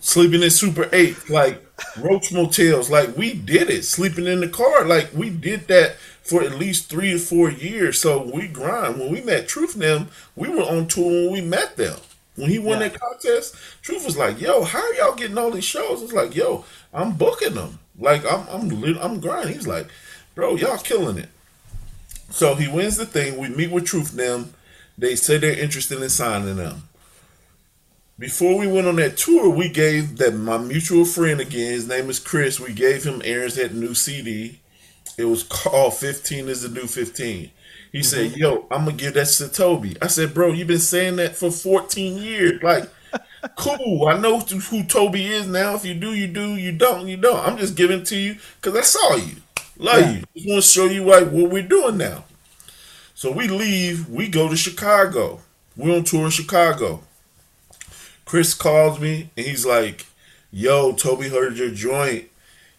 [0.00, 1.64] Sleeping in Super 8, like
[1.98, 3.84] Roach Motels, like we did it.
[3.84, 5.96] Sleeping in the car, like we did that
[6.28, 8.00] for at least three or four years.
[8.00, 8.98] So we grind.
[8.98, 11.98] When we met Truth them, we were on tour when we met them.
[12.36, 12.88] When he won yeah.
[12.88, 16.36] that contest, Truth was like, "Yo, how are y'all getting all these shows?" It's like,
[16.36, 17.78] "Yo, I'm booking them.
[17.98, 19.88] Like I'm I'm I'm grinding." He's like,
[20.34, 21.30] "Bro, y'all killing it."
[22.30, 23.38] So he wins the thing.
[23.38, 24.54] We meet with Truth them.
[24.96, 26.82] They say they're interested in signing them.
[28.18, 31.72] Before we went on that tour, we gave that my mutual friend again.
[31.72, 32.58] His name is Chris.
[32.58, 34.58] We gave him Aaron's that new CD.
[35.16, 37.50] It was called 15 is the new 15.
[37.90, 38.04] He mm-hmm.
[38.04, 39.96] said, Yo, I'm gonna give that to Toby.
[40.02, 42.62] I said, Bro, you've been saying that for 14 years.
[42.62, 42.88] Like,
[43.56, 44.08] cool.
[44.08, 45.74] I know who Toby is now.
[45.74, 46.56] If you do, you do.
[46.56, 47.46] You don't, you don't.
[47.46, 49.36] I'm just giving to you because I saw you.
[49.78, 50.10] Love yeah.
[50.10, 50.24] you.
[50.34, 52.24] Just want to show you like what we're doing now.
[53.14, 55.40] So we leave, we go to Chicago.
[55.76, 57.02] We're on tour in Chicago.
[58.24, 60.06] Chris calls me and he's like,
[60.50, 62.28] Yo, Toby heard your joint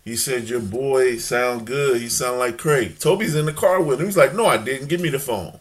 [0.04, 2.02] he said, Your boy sound good.
[2.02, 3.00] He sound like Craig.
[3.00, 4.08] Toby's in the car with him.
[4.08, 4.88] He's like, No, I didn't.
[4.88, 5.60] Give me the phone.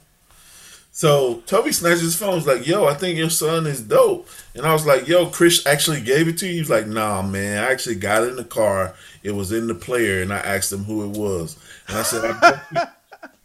[0.92, 2.34] So Toby snatches his phone.
[2.34, 4.28] He's like, Yo, I think your son is dope.
[4.54, 6.54] And I was like, Yo, Chris actually gave it to you.
[6.54, 7.62] He was like, Nah, man.
[7.62, 8.94] I actually got in the car.
[9.22, 11.56] It was in the player, and I asked him who it was.
[11.88, 12.88] And I said, I,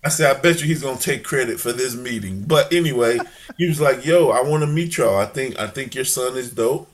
[0.03, 2.43] I said, I bet you he's gonna take credit for this meeting.
[2.43, 3.19] But anyway,
[3.58, 5.17] he was like, Yo, I want to meet y'all.
[5.17, 6.89] I think I think your son is dope.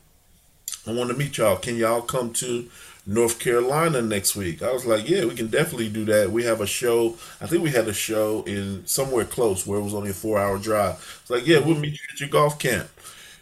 [0.88, 1.57] I want to meet y'all.
[1.57, 2.69] Can y'all come to
[3.09, 4.61] North Carolina next week.
[4.61, 6.31] I was like, yeah, we can definitely do that.
[6.31, 7.17] We have a show.
[7.41, 10.37] I think we had a show in somewhere close where it was only a four
[10.37, 11.19] hour drive.
[11.21, 12.87] It's like, yeah, we'll meet you at your golf camp.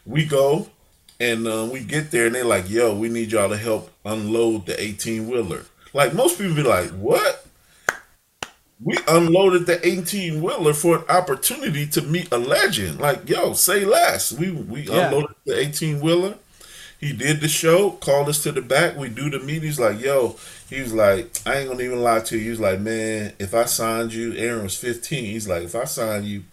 [0.05, 0.69] We go
[1.19, 4.67] and uh, we get there and they're like, yo, we need y'all to help unload
[4.67, 5.65] the 18 wheeler.
[5.93, 7.45] Like most people be like, what?
[8.81, 13.01] We unloaded the 18 wheeler for an opportunity to meet a legend.
[13.01, 14.31] Like, yo, say less.
[14.31, 15.07] We we yeah.
[15.07, 16.35] unloaded the 18 wheeler
[16.99, 18.97] he did the show, called us to the back.
[18.97, 19.61] We do the meet.
[19.61, 20.35] He's like, yo,
[20.69, 22.49] he's like, I ain't gonna even lie to you.
[22.49, 25.25] He's like, man, if I signed you, Aaron was 15.
[25.25, 26.43] He's like, if I signed you,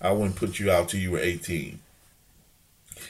[0.00, 1.78] I wouldn't put you out till you were 18.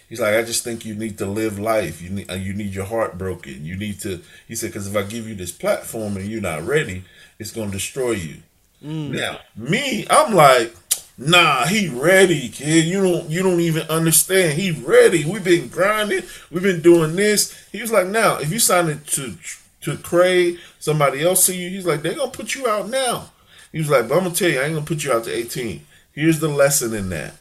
[0.09, 2.01] He's like, I just think you need to live life.
[2.01, 3.65] You need, you need your heart broken.
[3.65, 4.21] You need to.
[4.47, 7.03] He said, because if I give you this platform and you're not ready,
[7.41, 8.37] it's gonna destroy you.
[8.85, 9.11] Mm.
[9.11, 10.75] Now, me, I'm like,
[11.19, 12.85] Nah, he ready, kid.
[12.85, 14.59] You don't you don't even understand.
[14.59, 15.25] He ready.
[15.25, 16.25] We've been grinding.
[16.51, 17.57] We've been doing this.
[17.73, 19.35] He was like, now, if you sign it to
[19.83, 23.31] to Craig, somebody else see you, he's like, they're gonna put you out now.
[23.73, 25.35] He was like, but I'm gonna tell you, I ain't gonna put you out to
[25.35, 25.87] 18.
[26.13, 27.35] Here's the lesson in that.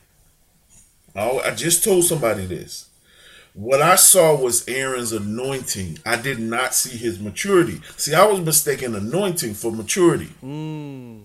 [1.16, 2.90] Oh, I just told somebody this.
[3.54, 6.00] What I saw was Aaron's anointing.
[6.06, 7.82] I did not see his maturity.
[7.96, 10.30] See, I was mistaking anointing for maturity.
[10.44, 11.24] Mm.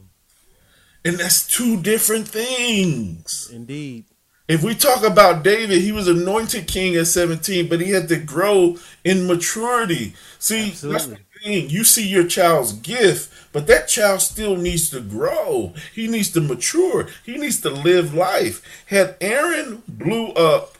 [1.04, 3.50] And that's two different things.
[3.52, 4.04] Indeed.
[4.48, 8.16] If we talk about David, he was anointed king at 17, but he had to
[8.16, 10.14] grow in maturity.
[10.40, 10.92] See, Absolutely.
[10.92, 11.70] that's the thing.
[11.70, 15.72] You see your child's gift, but that child still needs to grow.
[15.94, 17.06] He needs to mature.
[17.24, 18.60] He needs to live life.
[18.86, 20.76] Had Aaron blew up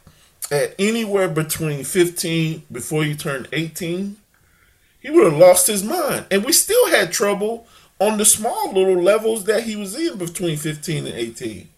[0.51, 4.17] at anywhere between 15 before he turned 18,
[4.99, 6.27] he would have lost his mind.
[6.31, 7.67] And we still had trouble
[8.01, 11.69] on the small little levels that he was in between 15 and 18.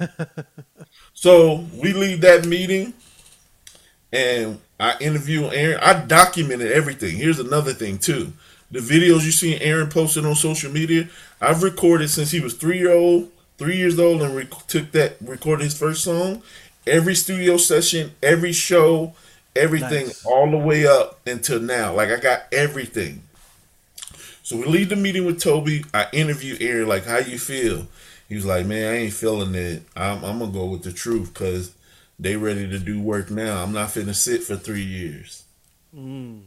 [1.14, 2.94] so we leave that meeting
[4.12, 5.78] and I interview Aaron.
[5.82, 7.16] I documented everything.
[7.16, 8.32] Here's another thing too.
[8.70, 11.08] The videos you see Aaron posted on social media,
[11.40, 15.16] I've recorded since he was three year old, three years old, and rec- took that
[15.20, 16.42] recorded his first song.
[16.86, 19.14] Every studio session, every show,
[19.58, 20.24] Everything Nice.
[20.24, 21.92] all the way up until now.
[21.92, 23.22] Like I got everything.
[24.48, 25.84] So we leave the meeting with Toby.
[25.92, 27.86] I interview Aaron, like, how you feel?
[28.30, 29.82] He was like, man, I ain't feeling it.
[29.94, 31.74] I'm, I'm gonna go with the truth because
[32.18, 33.62] they ready to do work now.
[33.62, 35.44] I'm not finna sit for three years.
[35.94, 36.44] Mm.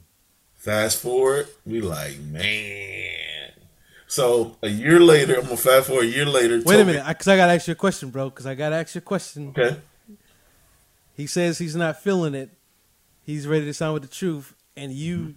[0.55, 3.51] Fast forward, we like, man.
[4.07, 6.59] So a year later, I'm gonna fast forward a year later.
[6.65, 8.31] Wait a minute, because I, gotta ask you a question, bro.
[8.31, 9.49] Because I gotta ask you a question.
[9.55, 9.77] Okay.
[11.13, 12.49] He says he's not feeling it.
[13.21, 15.35] He's ready to sign with the truth, and you,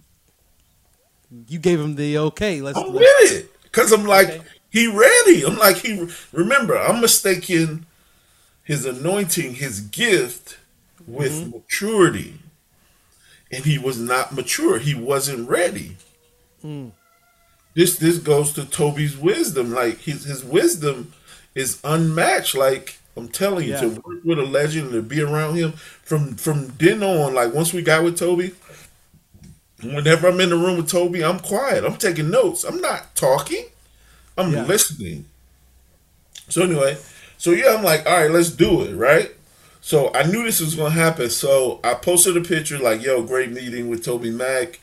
[1.47, 2.61] you gave him the okay.
[2.61, 2.77] Let's.
[2.77, 2.99] I'm let's
[3.31, 4.41] with it because I'm like Okay.
[4.69, 5.43] he ready.
[5.45, 6.07] I'm like he.
[6.31, 7.85] Remember, I'm mistaking
[8.63, 10.57] his anointing, his gift,
[11.07, 11.51] with Mm-hmm.
[11.57, 12.33] maturity,
[13.51, 14.79] and he was not mature.
[14.79, 15.97] He wasn't ready.
[16.63, 16.91] Mm.
[17.75, 19.71] This this goes to Toby's wisdom.
[19.73, 21.13] Like his his wisdom
[21.53, 22.55] is unmatched.
[22.55, 23.81] Like I'm telling you, Yeah.
[23.81, 27.33] to work with a legend and to be around him from from then on.
[27.33, 28.53] Like once we got with Toby,
[29.93, 31.83] whenever I'm in the room with Toby, I'm quiet.
[31.83, 32.63] I'm taking notes.
[32.63, 33.65] I'm not talking.
[34.37, 34.63] I'm Yeah.
[34.65, 35.25] listening.
[36.49, 36.97] So anyway,
[37.37, 39.31] so yeah, I'm like, all right, let's do it, right?
[39.81, 41.29] So I knew this was gonna happen.
[41.29, 44.79] So I posted a picture like, yo, great meeting with Toby Mac.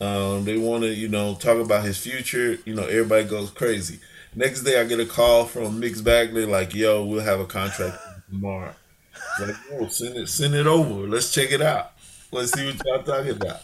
[0.00, 2.58] Um, they want to, you know, talk about his future.
[2.64, 4.00] You know, everybody goes crazy.
[4.34, 7.98] Next day, I get a call from Mix Bagley, like, "Yo, we'll have a contract
[8.30, 8.74] tomorrow."
[9.12, 11.06] It's Like, yo, send it, send it over.
[11.06, 11.92] Let's check it out.
[12.32, 13.60] Let's see what y'all talking about.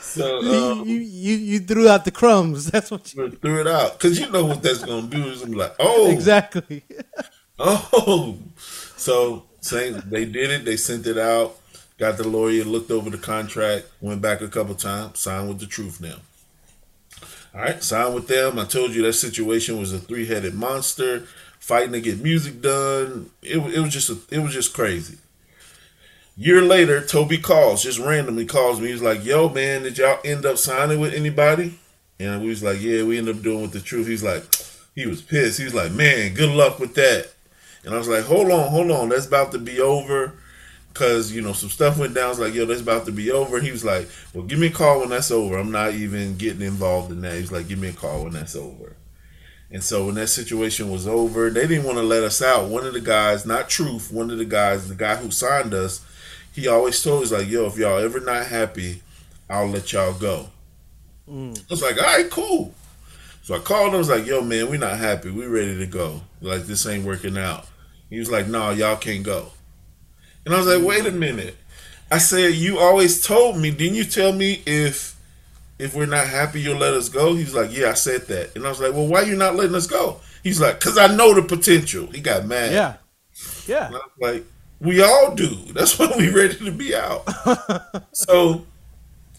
[0.00, 2.70] So You, um, you, you, you threw out the crumbs.
[2.70, 3.30] That's what you.
[3.30, 5.24] threw it out because you know what that's gonna do.
[5.28, 6.84] Is gonna be like, oh, Exactly.
[7.64, 8.38] Oh,
[8.96, 10.02] so same.
[10.06, 10.64] They did it.
[10.64, 11.58] They sent it out.
[11.98, 15.66] Got the lawyer, looked over the contract, went back a couple times, signed with the
[15.66, 16.16] truth now.
[17.54, 18.58] All right, signed with them.
[18.58, 21.28] I told you that situation was a three-headed monster
[21.60, 23.30] fighting to get music done.
[23.42, 25.18] It, it was just a, it was just crazy.
[26.36, 28.88] Year later, Toby calls, just randomly calls me.
[28.88, 31.78] He's like, "Yo, man, did y'all end up signing with anybody?"
[32.18, 34.44] And we was like, "Yeah, we ended up doing with the truth." He's like,
[34.94, 35.58] he was pissed.
[35.58, 37.28] He was like, "Man, good luck with that."
[37.84, 40.34] And I was like, "Hold on, hold on, that's about to be over."
[40.94, 42.26] Cause you know some stuff went down.
[42.26, 44.66] I was like, "Yo, that's about to be over." He was like, "Well, give me
[44.66, 45.56] a call when that's over.
[45.56, 48.34] I'm not even getting involved in that." He was like, "Give me a call when
[48.34, 48.96] that's over."
[49.70, 52.68] And so when that situation was over, they didn't want to let us out.
[52.68, 56.02] One of the guys, not Truth, one of the guys, the guy who signed us,
[56.52, 59.02] he always told us like, "Yo, if y'all ever not happy,
[59.48, 60.50] I'll let y'all go."
[61.28, 61.58] Mm.
[61.58, 62.74] I was like, "All right, cool."
[63.42, 63.94] So I called him.
[63.94, 65.30] I was like, "Yo, man, we not happy.
[65.30, 66.22] We ready to go.
[66.40, 67.66] Like this ain't working out."
[68.10, 69.52] He was like, "No, y'all can't go."
[70.44, 71.56] And I was like, "Wait a minute."
[72.10, 73.70] I said, "You always told me.
[73.70, 75.16] Didn't you tell me if
[75.78, 78.66] if we're not happy, you'll let us go?" He's like, "Yeah, I said that." And
[78.66, 81.32] I was like, "Well, why you not letting us go?" He's like, "Cause I know
[81.34, 82.72] the potential." He got mad.
[82.72, 82.94] Yeah.
[83.66, 83.86] Yeah.
[83.86, 84.44] And I was like,
[84.82, 85.54] we all do.
[85.72, 87.24] That's why we ready to be out.
[88.12, 88.66] so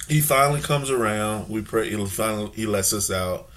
[0.07, 1.49] he finally comes around.
[1.49, 1.89] We pray.
[1.89, 3.49] He finally he lets us out.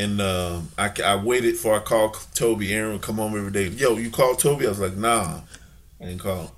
[0.00, 2.72] And um, I, I waited for I call Toby.
[2.72, 3.66] Aaron would come home every day.
[3.68, 4.66] Yo, you called Toby?
[4.66, 5.40] I was like, nah,
[6.00, 6.54] I didn't call.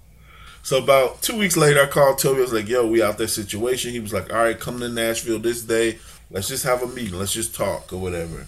[0.63, 2.39] So about two weeks later, I called Toby.
[2.39, 3.93] I was like, yo, we out there situation.
[3.93, 5.99] He was like, all right, come to Nashville this day.
[6.31, 7.19] Let's just have a meeting.
[7.19, 8.47] Let's just talk or whatever.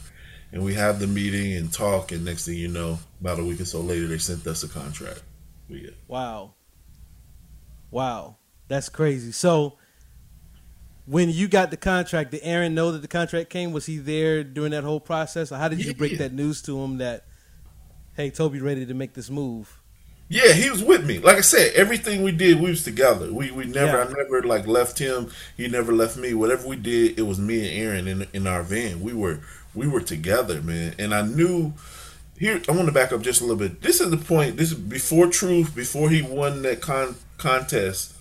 [0.52, 2.12] And we have the meeting and talk.
[2.12, 4.68] And next thing you know, about a week or so later, they sent us a
[4.68, 5.22] contract.
[5.80, 6.54] Get Wow.
[7.90, 8.36] Wow.
[8.68, 9.32] That's crazy.
[9.32, 9.78] So
[11.06, 13.72] when you got the contract, did Aaron know that the contract came?
[13.72, 15.52] Was he there during that whole process?
[15.52, 17.24] Or how did you break that news to him that
[18.16, 19.78] hey, Toby ready to make this move?
[20.28, 21.18] Yeah, he was with me.
[21.18, 23.30] Like I said, everything we did, we was together.
[23.32, 24.04] We we never, Yeah.
[24.04, 25.30] I never like left him.
[25.56, 26.32] He never left me.
[26.32, 29.02] Whatever we did, it was me and Aaron in in our van.
[29.02, 29.40] We were
[29.74, 30.94] we were together, man.
[30.98, 31.74] And I knew.
[32.42, 33.82] Here, I want to back up just a little bit.
[33.82, 34.56] This is the point.
[34.56, 38.16] This is before Truth, before he won that con- contest.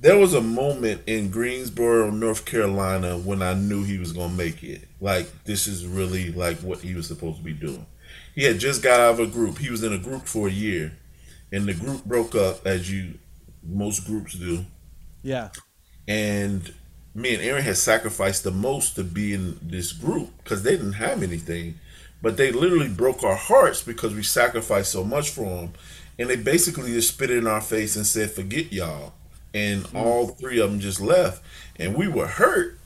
[0.00, 4.62] There was a moment in Greensboro, North Carolina, when I knew he was gonna make
[4.62, 4.86] it.
[5.00, 7.86] Like this is really like what he was supposed to be doing.
[8.36, 9.58] He had just got out of a group.
[9.58, 10.92] He was in a group for a year
[11.50, 13.14] and the group broke up as you
[13.66, 14.64] most groups do
[15.24, 15.48] Yeah.
[16.06, 16.72] and
[17.16, 20.94] me and aaron had sacrificed the most to be in this group because they didn't
[20.94, 21.80] have anything
[22.24, 25.72] but they literally broke our hearts because we sacrificed so much for them
[26.18, 29.12] and they basically just spit it in our face and said forget y'all
[29.52, 29.96] and hmm.
[29.96, 31.40] all three of them just left
[31.76, 32.78] and we were hurt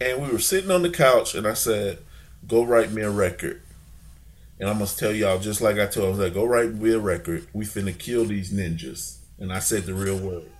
[0.00, 1.98] and we were sitting on the couch and i said
[2.48, 3.60] go write me a record
[4.58, 6.92] and I must tell y'all, just like I told, I was like, go write me
[6.92, 7.46] a record.
[7.52, 9.18] We finna kill these ninjas.
[9.38, 10.50] And I said the real word.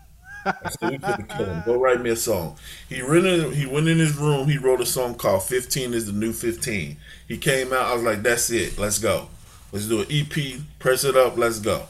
[0.46, 1.62] Said, we finna kill them.
[1.64, 2.56] Go write me a song.
[2.88, 4.48] He went in, he went in his room.
[4.48, 6.96] He wrote a song called 15 is the New 15.
[7.28, 7.86] He came out.
[7.86, 8.78] I was like, that's it.
[8.78, 9.28] Let's go.
[9.72, 10.60] Let's do an EP.
[10.78, 11.36] Press it up.
[11.36, 11.86] Let's go.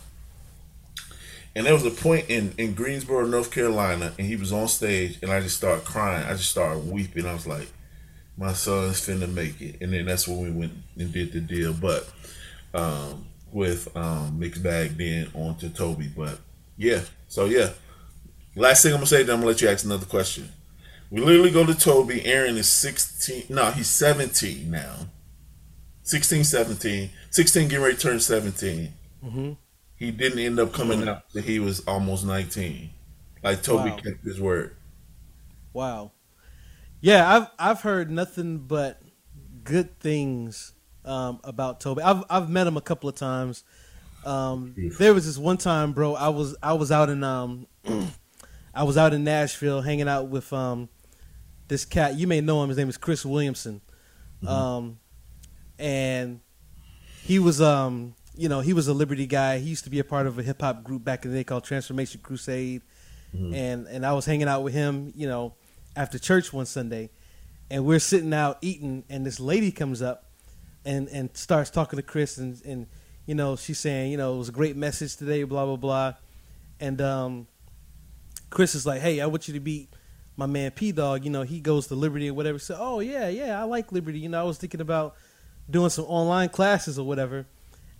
[1.54, 5.18] And there was a point in, in Greensboro, North Carolina, and he was on stage,
[5.22, 6.26] and I just started crying.
[6.26, 7.24] I just started weeping.
[7.24, 7.68] I was like,
[8.36, 9.76] my son's finna make it.
[9.80, 11.72] And then that's when we went and did the deal.
[11.72, 12.08] But
[12.74, 16.10] um, with um, Mixed Bag then on to Toby.
[16.14, 16.38] But
[16.76, 17.70] yeah, so yeah.
[18.56, 20.48] Last thing I'm gonna say, then I'm gonna let you ask another question.
[21.10, 22.24] We literally go to Toby.
[22.26, 23.44] Aaron is 16.
[23.50, 24.94] No, he's 17 now.
[26.02, 27.10] 16, 17.
[27.30, 28.92] 16 getting ready to turn 17.
[29.24, 29.52] Mm-hmm.
[29.96, 32.90] He didn't end up coming out till he was almost 19.
[33.42, 33.96] Like Toby Wow.
[33.96, 34.74] kept his word.
[35.72, 36.12] Wow.
[37.00, 39.00] Yeah, I've I've heard nothing but
[39.64, 40.72] good things
[41.04, 42.02] um, about Toby.
[42.02, 43.62] I've I've met him a couple of times.
[44.24, 46.14] Um, there was this one time, bro.
[46.14, 47.66] I was I was out in um
[48.76, 50.88] I was out in Nashville hanging out with um
[51.68, 52.14] this cat.
[52.14, 52.68] You may know him.
[52.68, 53.80] His name is Chris Williamson.
[54.46, 54.98] Um,
[55.78, 56.40] and
[57.22, 59.58] he was um you know he was a Liberty guy.
[59.58, 61.44] He used to be a part of a hip hop group back in the day
[61.44, 62.82] called Transformation Crusade
[63.32, 65.54] and and I was hanging out with him, you know,
[65.94, 67.10] after church one Sunday,
[67.70, 70.30] and we're sitting out eating, and this lady comes up,
[70.84, 72.86] and and starts talking to Chris, and and
[73.26, 76.14] you know she's saying, you know, it was a great message today, blah blah blah,
[76.80, 77.46] and um,
[78.50, 79.88] Chris is like, hey, I want you to meet
[80.36, 81.24] my man P Dog.
[81.24, 82.58] You know, he goes to Liberty or whatever.
[82.58, 84.18] So, oh yeah, yeah, I like Liberty.
[84.20, 85.14] You know, I was thinking about
[85.68, 87.46] doing some online classes or whatever.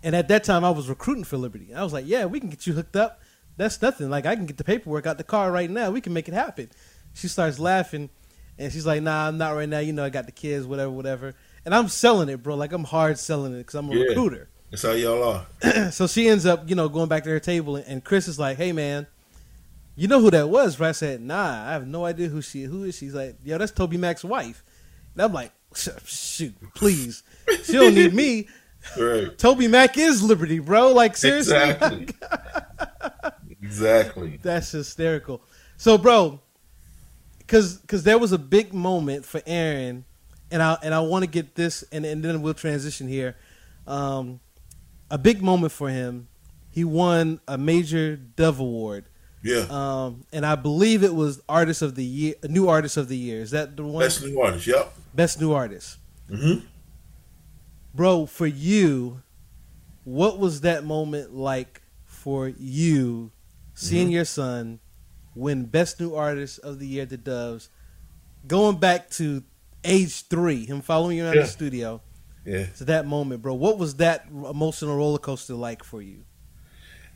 [0.03, 1.73] And at that time, I was recruiting for Liberty.
[1.73, 3.19] I was like, yeah, we can get you hooked up.
[3.57, 4.09] That's nothing.
[4.11, 5.89] Like, I can get the paperwork out the car right now.
[5.89, 6.69] We can make it happen.
[7.15, 8.11] She starts laughing,
[8.59, 9.79] and she's like, nah, I'm not right now.
[9.79, 11.33] You know, I got the kids, whatever, whatever.
[11.65, 12.55] And I'm selling it, bro.
[12.55, 14.03] Like, I'm hard selling it because I'm a Yeah.
[14.03, 14.49] recruiter.
[14.69, 15.91] That's how y'all are.
[15.91, 18.37] so she ends up, you know, going back to her table, and, and Chris is
[18.37, 19.07] like, "Hey, man,
[19.97, 20.89] you know who that was?" Right?
[20.89, 22.63] I said, "Nah, I have no idea who she.
[22.63, 22.95] Who is?
[22.97, 24.63] She's like, "Yo, that's Toby Mac's wife."
[25.13, 25.51] And I'm like,
[26.05, 27.23] "Shoot, please,
[27.63, 28.47] she don't need me.
[28.97, 29.37] Right.
[29.37, 30.93] Toby Mac is Liberty, bro.
[30.93, 32.07] Like seriously, Exactly.
[33.61, 34.39] exactly.
[34.41, 35.41] that's hysterical."
[35.75, 36.39] So, bro,
[37.39, 40.05] because because there was a big moment for Aaron,
[40.51, 43.35] and I and I want to get this, and and then we'll transition here.
[43.85, 44.39] Um,
[45.09, 46.27] a big moment for him.
[46.71, 49.05] He won a major Dove Award,
[49.47, 49.65] Yeah.
[49.69, 53.41] um, and I believe it was Artist of the Year, New Artist of the Year.
[53.41, 54.03] Is that the one?
[54.03, 54.67] Best new artist.
[54.67, 54.93] Yep.
[55.15, 55.97] Best New Artist,
[56.29, 56.55] hmm
[57.93, 58.25] bro.
[58.25, 59.21] For you,
[60.03, 63.31] what was that moment like for you,
[63.73, 64.79] seeing your son
[65.35, 67.69] win Best New Artist of the Year at the Doves,
[68.47, 69.43] going back to
[69.83, 71.41] age three, him following you around Yeah.
[71.43, 72.01] the studio
[72.45, 72.65] Yeah.
[72.77, 73.53] to that moment, bro?
[73.53, 76.23] What was that emotional roller coaster like for you?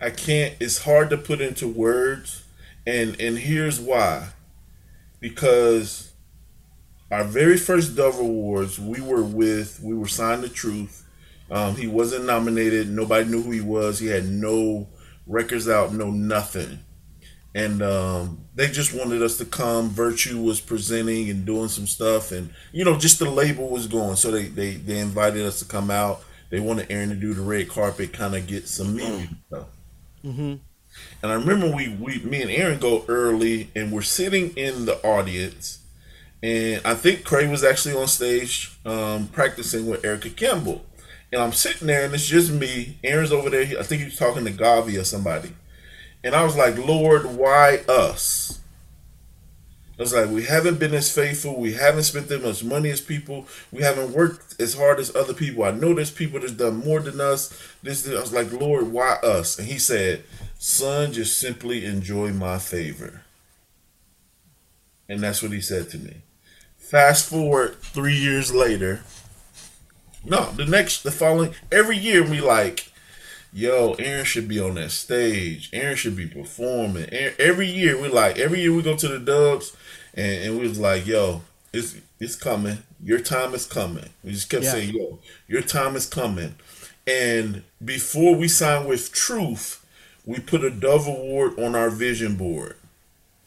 [0.02, 0.56] I can't.
[0.60, 2.43] It's hard to put into words,
[2.88, 4.30] and and here's why.
[5.20, 6.12] Because
[7.12, 11.06] our very first Dove Awards, we were with, we were signed to Truth.
[11.52, 12.89] Um, he wasn't nominated.
[12.89, 13.99] Nobody knew who he was.
[13.99, 14.88] He had no
[15.28, 16.80] records out, no nothing.
[17.54, 19.89] And um, they just wanted us to come.
[19.89, 24.16] Virtue was presenting and doing some stuff, and you know, just the label was going.
[24.16, 26.24] So they they, they invited us to come out.
[26.49, 29.68] They wanted Aaron to do the red carpet, kind of get some media stuff.
[30.24, 30.55] Mm-hmm.
[31.24, 34.97] And I remember we, we me and Aaron go early and we're sitting in the
[35.05, 35.80] audience.
[36.43, 40.84] And I think Craig was actually on stage um, practicing with Erica Campbell.
[41.32, 42.97] And I'm sitting there and it's just me.
[43.03, 43.80] Aaron's over there.
[43.80, 45.51] I think he was talking to Gawvi or somebody.
[46.24, 48.61] And I was like, Lord, why us?
[50.02, 51.60] I was like, we haven't been as faithful.
[51.60, 53.45] We haven't spent as much money as people.
[53.72, 55.64] We haven't worked as hard as other people.
[55.64, 57.56] I know there's people that's done more than us.
[57.84, 58.18] This, this.
[58.18, 59.60] I was like, Lord, why us?
[59.60, 60.24] And he said,
[60.58, 63.22] Son, just simply enjoy my favor.
[65.08, 66.24] And that's what he said to me.
[66.80, 69.04] Fast forward three years later.
[70.26, 72.91] No, the next, the following, every year we like,
[73.54, 75.70] yo, Aaron should be on that stage.
[75.74, 77.08] Aaron should be performing.
[77.12, 79.76] Aaron- Every year we like, every year we go to the Dubs,
[80.14, 81.41] and, and we was like, yo,
[81.74, 82.80] it's it's coming.
[83.04, 84.10] Your time is coming.
[84.24, 84.72] We just kept Yeah.
[84.74, 86.56] saying, yo, your time is coming.
[87.08, 89.84] And before we signed with Truth,
[90.26, 92.76] we put a Dove Award on our vision board.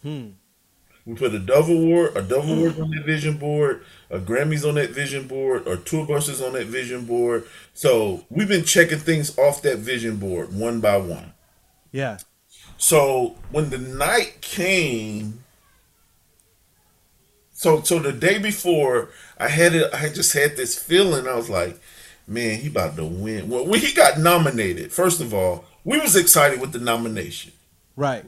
[0.03, 0.31] Hmm.
[1.07, 2.53] We put a Dove Award, a Dove hmm.
[2.53, 6.55] Award on that vision board, a Grammys on that vision board, or tour buses on
[6.55, 7.47] that vision board.
[7.75, 11.35] So we've been checking things off that vision board one by one.
[11.93, 12.19] Yeah.
[12.79, 15.45] So when the night came,
[17.53, 19.93] so so the day before, I had it.
[19.93, 21.29] I just had this feeling.
[21.29, 21.79] I was like,
[22.27, 23.49] man, he about to win.
[23.49, 27.53] Well, when he got nominated, first of all, we was excited with the nomination.
[27.97, 28.25] Right.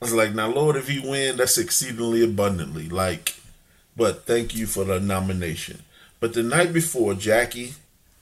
[0.00, 2.88] I was like, now Lord, if he win, that's exceedingly abundantly.
[2.88, 3.34] Like,
[3.96, 5.82] but thank you for the nomination.
[6.20, 7.74] But the night before, Jackie,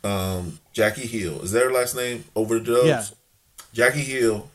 [0.03, 2.25] um, Jackie Hill, is that her last name?
[2.35, 2.87] Over the Dubs?
[2.87, 3.05] Yeah.
[3.73, 4.49] Jackie Hill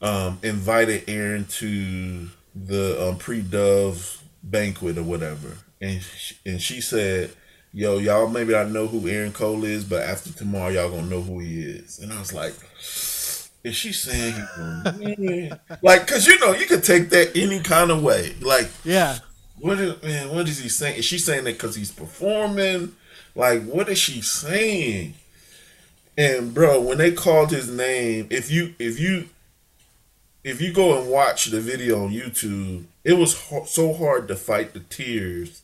[0.00, 7.30] um, invited Aaron to the um, pre-dove banquet or whatever, and she, and she said,
[7.72, 11.22] "Yo, y'all, maybe I know who Aaron Cole is, but after tomorrow, y'all gonna know
[11.22, 12.54] who he is." And I was like,
[13.64, 14.34] "Is she saying
[15.82, 16.06] like?
[16.06, 18.34] Cause you know you could take that any kind of way.
[18.40, 19.18] Like, yeah,
[19.58, 20.34] what is man?
[20.34, 20.96] What is he saying?
[20.96, 22.94] Is she saying that because he's performing?
[23.34, 25.14] Like, what is she saying?"
[26.16, 29.28] And bro, when they called his name, if you if you
[30.44, 33.36] if you go and watch the video on YouTube, it was
[33.66, 35.62] so hard to fight the tears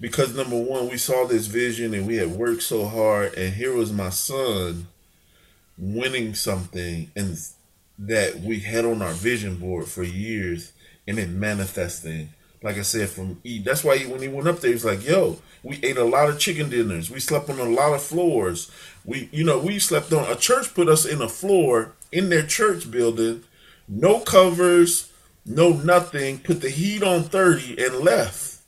[0.00, 3.74] because number one, we saw this vision and we had worked so hard, and here
[3.74, 4.86] was my son
[5.78, 7.38] winning something and
[7.98, 10.72] that we had on our vision board for years
[11.06, 12.30] and it manifesting.
[12.62, 13.60] Like I said, from E.
[13.60, 16.28] That's why he, when he went up there, he's like, "Yo, we ate a lot
[16.28, 17.08] of chicken dinners.
[17.08, 18.70] We slept on a lot of floors.
[19.04, 22.44] We, you know, we slept on a church put us in a floor in their
[22.44, 23.44] church building
[23.88, 25.10] no covers,
[25.44, 28.58] no nothing, put the heat on 30 and left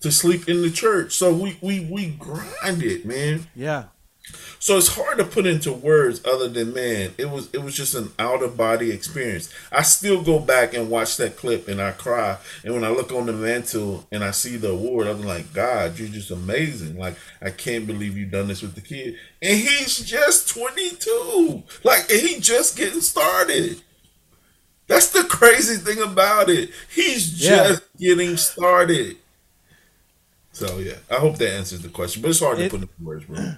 [0.00, 1.12] to sleep in the church.
[1.12, 3.48] So we we we grinded, man.
[3.54, 3.84] Yeah.
[4.62, 7.94] So it's hard to put into words other than man, it was it was just
[7.94, 9.52] an out of body experience.
[9.72, 12.36] I still go back and watch that clip and I cry.
[12.62, 15.98] And when I look on the mantle and I see the award, I'm like, God,
[15.98, 16.98] you're just amazing.
[16.98, 19.16] Like I can't believe you've done this with the kid.
[19.40, 21.62] And he's just 22.
[21.82, 23.80] Like he just getting started.
[24.88, 26.68] That's the crazy thing about it.
[26.94, 28.08] He's just yeah.
[28.10, 29.16] getting started.
[30.52, 33.02] So yeah, I hope that answers the question, but it's hard it, to put into
[33.02, 33.54] words, bro.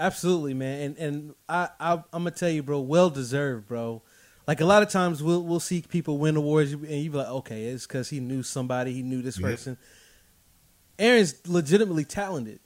[0.00, 4.02] Absolutely, man, and and I, I am gonna tell you, bro, well deserved, bro.
[4.48, 7.28] Like a lot of times we'll we'll see people win awards, and you be like,
[7.28, 9.46] okay, it's because he knew somebody, he knew this yeah.
[9.46, 9.78] person.
[10.98, 12.60] Aaron's legitimately talented,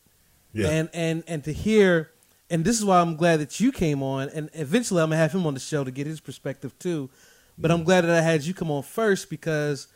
[0.53, 2.12] yeah, and and and to hear,
[2.49, 5.32] and this is why I'm glad that you came on, and eventually I'm gonna have
[5.32, 7.11] him on the show to get his perspective too
[7.57, 9.89] but I'm glad that I had you come on first because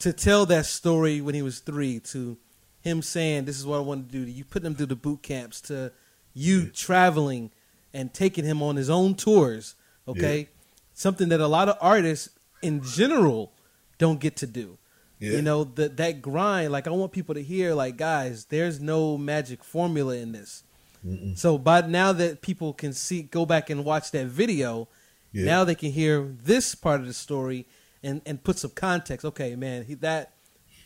[0.00, 2.38] to tell that story when he was three, to
[2.80, 4.96] him saying, "This is what I want to do," to you putting him through the
[4.96, 5.92] boot camps, to
[6.34, 6.68] you yeah.
[6.74, 7.50] traveling
[7.92, 9.74] and taking him on his own tours.
[10.08, 10.46] Okay, yeah.
[10.94, 12.30] something that a lot of artists
[12.62, 13.52] in general
[13.98, 14.78] don't get to do.
[15.18, 15.32] Yeah.
[15.32, 16.72] You know that that grind.
[16.72, 20.64] Like I want people to hear, like guys, there's no magic formula in this.
[21.06, 21.36] Mm-mm.
[21.38, 24.86] So, by now that people can see, go back and watch that video
[25.32, 25.44] yeah.
[25.44, 27.66] Now they can hear this part of the story
[28.02, 29.24] and, and put some context.
[29.24, 30.32] Okay, man, he, that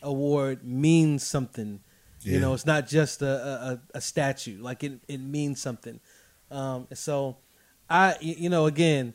[0.01, 1.81] award means something.
[2.25, 2.33] Yeah.
[2.33, 4.59] You know, it's not just a, a, a, statue.
[4.59, 5.99] Like it, it means something.
[6.49, 7.37] Um, so,
[7.87, 9.13] I, you know, again,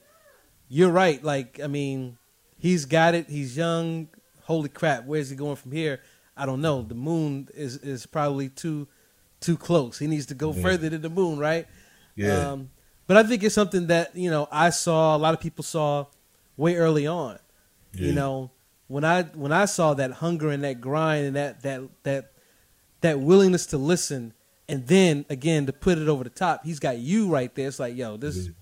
[0.69, 1.23] you're right.
[1.23, 2.19] Like, I mean,
[2.57, 3.29] he's got it.
[3.29, 4.09] He's young.
[4.45, 6.01] Holy crap, where's he going from here?
[6.37, 6.83] I don't know.
[6.83, 8.89] The moon is is probably too
[9.41, 9.99] too close.
[9.99, 10.63] He needs to go yeah.
[10.63, 11.67] further than the moon, right?
[12.15, 12.53] Yeah.
[12.53, 12.71] Um,
[13.07, 16.07] but I think it's something that you know I saw a lot of people saw
[16.57, 17.39] way early on.
[17.93, 18.07] Yeah.
[18.07, 18.51] You know,
[18.87, 22.33] when I when I saw that hunger and that grind and that that that
[23.01, 24.33] that willingness to listen,
[24.69, 27.69] and then again to put it over the top, he's got you right there.
[27.69, 28.47] It's like, yo, this.
[28.47, 28.53] Yeah.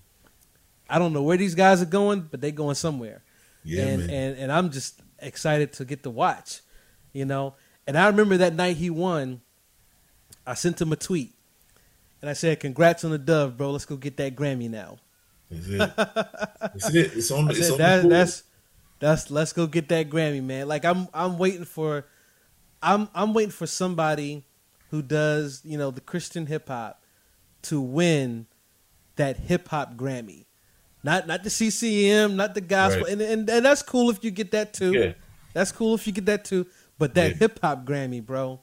[0.91, 3.21] I don't know where these guys are going, but they're going somewhere.
[3.63, 4.09] Yeah, and, man.
[4.09, 6.61] and and I'm just excited to get to watch,
[7.13, 7.53] you know.
[7.85, 9.41] And I remember that night he won.
[10.47, 11.35] I sent him a tweet
[12.21, 13.71] and I said, "Congrats on the dove, bro.
[13.71, 14.97] Let's go get that Grammy now."
[15.49, 15.77] That's it.
[15.95, 17.17] That's it.
[17.17, 17.49] It's on.
[17.49, 18.43] It's said, on that, the that's
[18.99, 20.67] that's let's go get that Grammy, man.
[20.67, 22.05] Like I'm I'm waiting for,
[22.81, 24.45] I'm I'm waiting for somebody
[24.91, 27.03] who does you know the Christian hip hop
[27.63, 28.47] to win
[29.15, 30.45] that hip hop Grammy.
[31.03, 33.13] Not not the CCM, not the gospel, right.
[33.13, 34.91] and, and, and that's cool if you get that too.
[34.91, 35.13] Yeah.
[35.53, 36.65] That's cool if you get that too.
[36.97, 37.37] But that yeah.
[37.37, 38.59] hip hop Grammy, bro,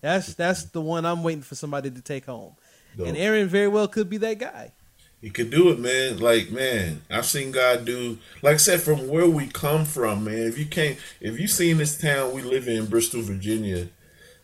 [0.00, 2.56] that's that's the one I'm waiting for somebody to take home.
[2.96, 4.72] And Aaron very well could be that guy.
[5.24, 6.18] He could do it, man.
[6.18, 8.18] Like, man, I've seen God do.
[8.42, 10.40] Like I said, from where we come from, man.
[10.40, 13.88] If you can't, if you seen this town we live in, Bristol, Virginia,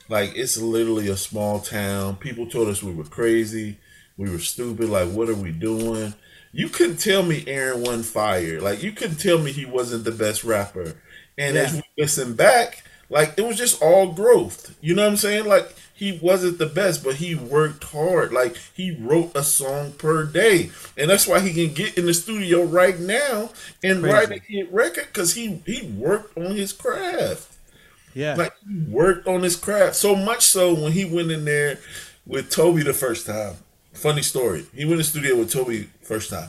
[0.08, 2.16] like it's literally a small town.
[2.16, 3.76] People told us we were crazy,
[4.16, 4.88] we were stupid.
[4.88, 6.14] Like, what are we doing?
[6.50, 8.58] You couldn't tell me Aaron won fire.
[8.58, 10.94] Like, you couldn't tell me he wasn't the best rapper.
[11.36, 11.62] And yeah.
[11.62, 14.74] as we listen back, like it was just all growth.
[14.80, 15.44] You know what I'm saying?
[15.44, 18.32] Like he wasn't the best, but he worked hard.
[18.32, 22.14] Like he wrote a song per day, and that's why he can get in the
[22.14, 23.50] studio right now
[23.84, 24.14] and Crazy.
[24.14, 27.54] write a hit record because he he worked on his craft.
[28.14, 31.78] Yeah, like he worked on his craft so much so when he went in there
[32.26, 33.56] with Toby the first time.
[33.92, 34.64] Funny story.
[34.74, 36.48] He went in the studio with Toby first time.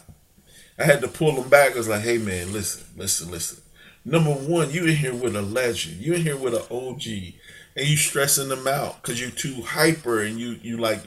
[0.80, 1.74] I had to pull him back.
[1.74, 3.62] I was like, "Hey man, listen, listen, listen.
[4.06, 5.98] Number one, you in here with a legend.
[5.98, 7.34] You in here with an OG."
[7.76, 11.02] And you stressing them out because you're too hyper and you you like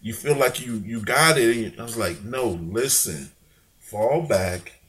[0.00, 1.72] you feel like you you got it.
[1.72, 3.30] And I was like, no, listen,
[3.78, 4.80] fall back,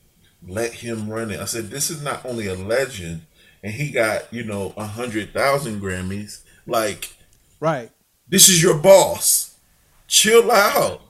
[0.47, 1.39] let him run it.
[1.39, 3.21] I said, this is not only a legend,
[3.63, 6.41] and he got you know a hundred thousand Grammys.
[6.65, 7.15] Like,
[7.59, 7.89] right?
[8.27, 9.55] This is your boss.
[10.07, 11.01] Chill out.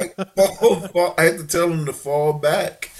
[0.00, 1.14] like, fall, fall.
[1.18, 2.92] I had to tell him to fall back,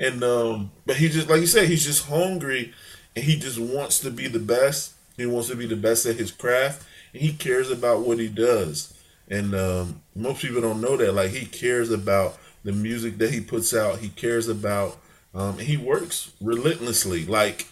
[0.00, 2.72] and um, but he just like you said, he's just hungry,
[3.14, 4.94] and he just wants to be the best.
[5.18, 8.28] He wants to be the best at his craft, and he cares about what he
[8.28, 8.94] does.
[9.28, 11.12] And um, most people don't know that.
[11.12, 13.98] Like he cares about the music that he puts out.
[13.98, 14.96] He cares about.
[15.34, 17.26] Um, he works relentlessly.
[17.26, 17.66] Like,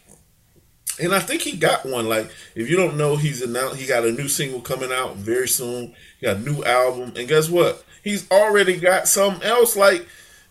[1.01, 2.09] and I think he got one.
[2.09, 5.49] Like, if you don't know, he's announced he got a new single coming out very
[5.49, 5.95] soon.
[6.21, 7.85] He got a new album, and guess what?
[8.05, 9.77] He's already got something else.
[9.77, 10.07] Like,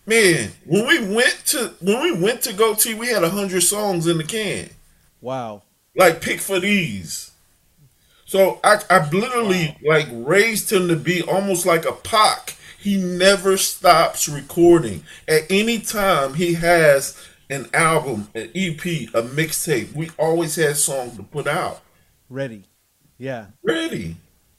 [0.06, 4.18] man, when we went to when we went to Gotee, we had hundred songs in
[4.18, 4.70] the can.
[5.20, 5.62] Wow.
[5.96, 7.32] Like, pick for these.
[8.26, 13.56] So I, I literally like raised him to be almost like a Pac he never
[13.56, 15.02] stops recording.
[15.26, 17.20] At any time he has
[17.50, 18.80] an album, an EP,
[19.12, 21.82] a mixtape, we always had songs to put out.
[22.28, 22.62] Ready.
[23.18, 23.46] Yeah.
[23.64, 24.16] Ready.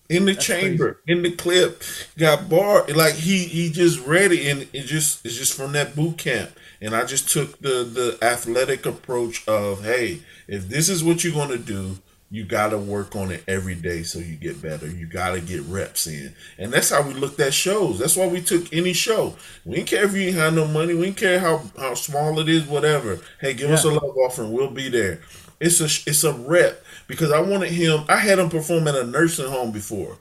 [0.10, 1.18] In the That's chamber, crazy.
[1.18, 1.84] in the clip,
[2.18, 6.18] got bar like he he just ready and it just it's just from that boot
[6.18, 6.52] camp.
[6.82, 11.34] And I just took the the athletic approach of hey, if this is what you're
[11.34, 11.98] gonna do,
[12.30, 14.88] you got to work on it every day so you get better.
[14.88, 16.36] You got to get reps in.
[16.58, 18.00] And that's how we looked at shows.
[18.00, 19.36] That's why we took any show.
[19.64, 20.94] We didn't care if you had no money.
[20.94, 23.20] We didn't care how, how small it is, whatever.
[23.40, 23.76] Hey, give yeah.
[23.76, 24.52] us a love offering.
[24.52, 25.22] We'll be there.
[25.60, 28.04] It's a it's a rep because I wanted him.
[28.10, 30.18] I had him perform at a nursing home before.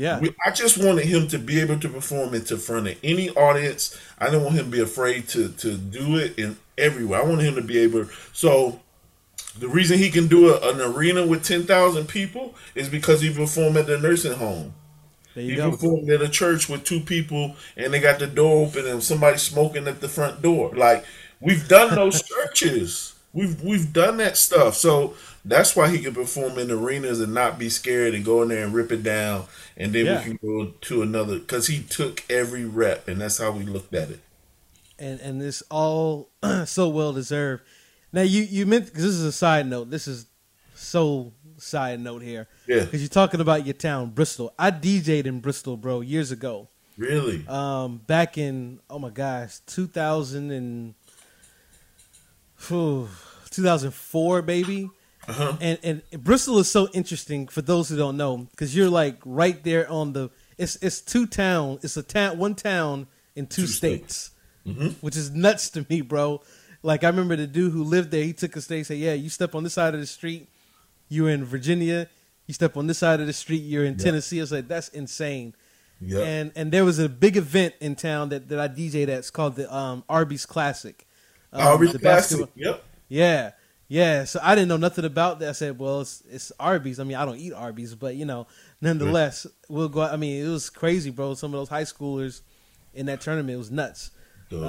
[0.00, 0.18] Yeah.
[0.18, 3.28] We, I just wanted him to be able to perform it in front of any
[3.28, 4.00] audience.
[4.18, 7.20] I don't want him to be afraid to to do it in everywhere.
[7.20, 8.06] I want him to be able.
[8.32, 8.80] So
[9.58, 13.76] the reason he can do a, an arena with 10,000 people is because he performed
[13.76, 14.72] at the nursing home.
[15.34, 15.70] he go.
[15.72, 19.36] performed at a church with two people and they got the door open and somebody
[19.36, 20.74] smoking at the front door.
[20.74, 21.04] Like
[21.40, 23.16] we've done those churches.
[23.34, 24.76] We've we've done that stuff.
[24.76, 25.14] So
[25.44, 28.64] that's why he can perform in arenas and not be scared and go in there
[28.64, 30.18] and rip it down and then yeah.
[30.18, 33.94] we can go to another cuz he took every rep and that's how we looked
[33.94, 34.20] at it.
[34.98, 36.30] And and this all
[36.66, 37.62] so well deserved
[38.12, 39.90] now you you meant because this is a side note.
[39.90, 40.26] This is
[40.74, 42.48] so side note here.
[42.66, 42.80] Yeah.
[42.84, 44.52] Because you're talking about your town, Bristol.
[44.58, 46.68] I DJ'd in Bristol, bro, years ago.
[46.96, 47.46] Really?
[47.48, 50.94] Um, back in oh my gosh, 2000 and
[52.68, 53.08] whew,
[53.50, 54.90] 2004, baby.
[55.30, 55.56] Uh-huh.
[55.60, 59.62] And and Bristol is so interesting for those who don't know because you're like right
[59.64, 60.30] there on the.
[60.58, 61.78] It's it's two town.
[61.82, 64.78] It's a town, one town in two, two states, states.
[64.78, 64.88] Mm-hmm.
[65.00, 66.42] which is nuts to me, bro.
[66.82, 68.24] Like I remember the dude who lived there.
[68.24, 68.82] He took a stay.
[68.82, 70.48] Said, "Yeah, you step on this side of the street,
[71.08, 72.08] you're in Virginia.
[72.46, 74.88] You step on this side of the street, you're in Tennessee." I was like, "That's
[74.88, 75.54] insane."
[76.00, 76.26] Yep.
[76.26, 79.08] And and there was a big event in town that, that I DJed at.
[79.10, 81.06] It's called the um, Arby's Classic.
[81.52, 82.48] Um, Arby's Classic.
[82.54, 82.84] Yep.
[83.08, 83.50] Yeah.
[83.90, 85.48] Yeah, so I didn't know nothing about that.
[85.48, 87.00] I said, "Well, it's, it's Arby's.
[87.00, 88.46] I mean, I don't eat Arby's, but you know,
[88.80, 91.34] nonetheless, we'll go." I mean, it was crazy, bro.
[91.34, 92.42] Some of those high schoolers
[92.94, 94.12] in that tournament was nuts.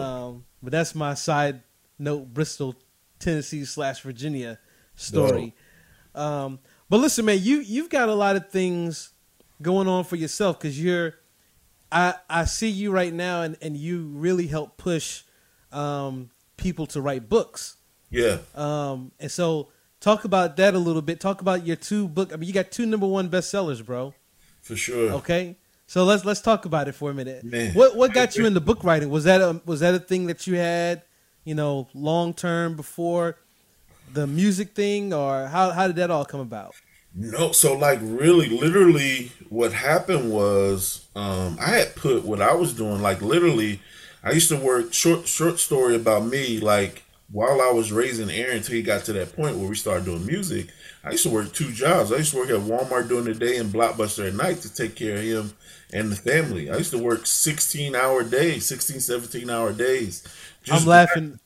[0.01, 1.61] Um, but that's my side
[1.99, 2.75] note Bristol,
[3.19, 4.57] Tennessee slash Virginia
[4.95, 5.53] story.
[6.15, 6.57] Um,
[6.89, 9.11] but listen, man, you you've got a lot of things
[9.61, 11.13] going on for yourself because you're.
[11.91, 15.21] I I see you right now, and and you really help push
[15.71, 17.77] um, people to write books.
[18.11, 18.37] Yeah.
[18.53, 21.19] Um, and so talk about that a little bit.
[21.19, 22.31] Talk about your two book.
[22.31, 24.13] I mean, you got two number one bestsellers, bro.
[24.61, 25.11] For sure.
[25.13, 25.57] Okay.
[25.87, 27.43] So let's let's talk about it for a minute.
[27.43, 27.73] Man.
[27.73, 29.09] What what got you into book writing?
[29.09, 31.01] Was that a was that a thing that you had
[31.43, 33.37] you know, long term before
[34.13, 36.75] the music thing, or how how did that all come about?
[37.13, 42.73] No, so like really, literally, what happened was um, I had put what I was
[42.73, 43.81] doing, like literally,
[44.23, 48.57] I used to work short short story about me, like while I was raising Aaron
[48.57, 50.67] until he got to that point where we started doing music.
[51.03, 52.11] I used to work two jobs.
[52.11, 54.95] I used to work at Walmart during the day and Blockbuster at night to take
[54.95, 55.53] care of him
[55.93, 56.69] and the family.
[56.69, 60.27] I used to work 16 hour days, 16, 17 hour days
[60.69, 61.39] I'm laughing.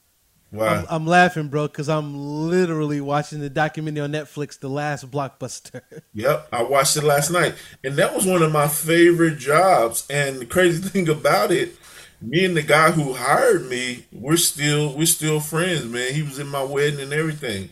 [0.54, 2.16] I'm, I'm, laughing, bro, because I'm
[2.50, 5.82] literally watching the documentary on Netflix, The Last Blockbuster.
[6.14, 10.08] Yep, I watched it last night, and that was one of my favorite jobs.
[10.10, 11.76] And the crazy thing about it,
[12.22, 16.14] me and the guy who hired me, we're still we're still friends, man.
[16.14, 17.70] He was in my wedding and everything.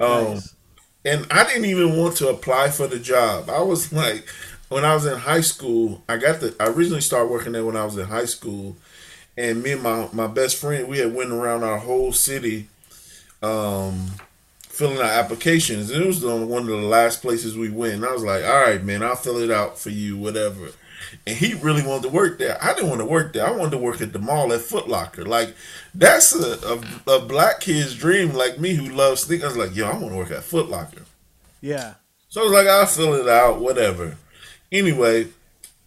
[0.00, 0.54] Um, nice.
[1.04, 3.50] And I didn't even want to apply for the job.
[3.50, 4.28] I was like,
[4.68, 6.54] when I was in high school, I got the.
[6.58, 8.76] I originally started working there when I was in high school
[9.36, 12.68] and me and my, my best friend we had went around our whole city
[13.42, 14.12] um,
[14.62, 15.90] filling out applications.
[15.90, 17.94] It was on one of the last places we went.
[17.94, 20.68] And I was like, all right, man, I'll fill it out for you, whatever.
[21.26, 22.58] And he really wanted to work there.
[22.62, 23.46] I didn't want to work there.
[23.46, 25.24] I wanted to work at the mall at Foot Locker.
[25.24, 25.54] Like,
[25.94, 29.44] that's a, a, a black kid's dream, like me, who loves sneakers.
[29.44, 31.02] I was like, yo, I want to work at Foot Locker.
[31.60, 31.94] Yeah.
[32.28, 34.16] So I was like, I'll fill it out, whatever.
[34.72, 35.28] Anyway,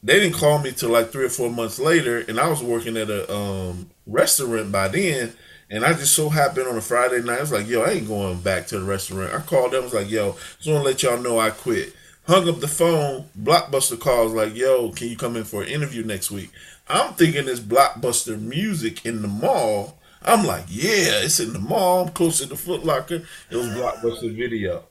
[0.01, 2.97] they didn't call me till like three or four months later, and I was working
[2.97, 5.33] at a um, restaurant by then.
[5.69, 8.07] And I just so happened on a Friday night, I was like, yo, I ain't
[8.07, 9.33] going back to the restaurant.
[9.33, 11.93] I called them, I was like, yo, just want to let y'all know I quit.
[12.27, 16.03] Hung up the phone, Blockbuster calls, like, yo, can you come in for an interview
[16.03, 16.51] next week?
[16.89, 19.97] I'm thinking it's Blockbuster music in the mall.
[20.23, 22.03] I'm like, yeah, it's in the mall.
[22.03, 23.23] I'm close to the Foot Locker.
[23.49, 24.83] It was Blockbuster Video.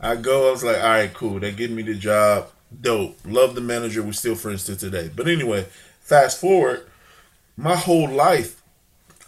[0.00, 1.38] I go, I was like, all right, cool.
[1.38, 2.50] They give me the job.
[2.80, 3.18] Dope.
[3.24, 4.02] Love the manager.
[4.02, 5.08] We're still friends to today.
[5.14, 5.68] But anyway,
[6.00, 6.88] fast forward,
[7.56, 8.60] my whole life,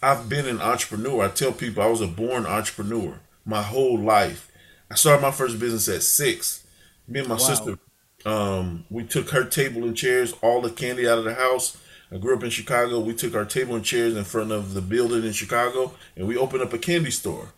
[0.03, 1.27] I've been an entrepreneur.
[1.27, 4.51] I tell people I was a born entrepreneur my whole life.
[4.91, 6.66] I started my first business at six.
[7.09, 7.41] Me and my wow.
[7.41, 7.79] sister,
[8.25, 11.77] um, we took her table and chairs, all the candy out of the house.
[12.11, 13.01] I grew up in Chicago.
[13.01, 16.37] We took our table and chairs in front of the building in Chicago and we
[16.37, 17.53] opened up a candy store.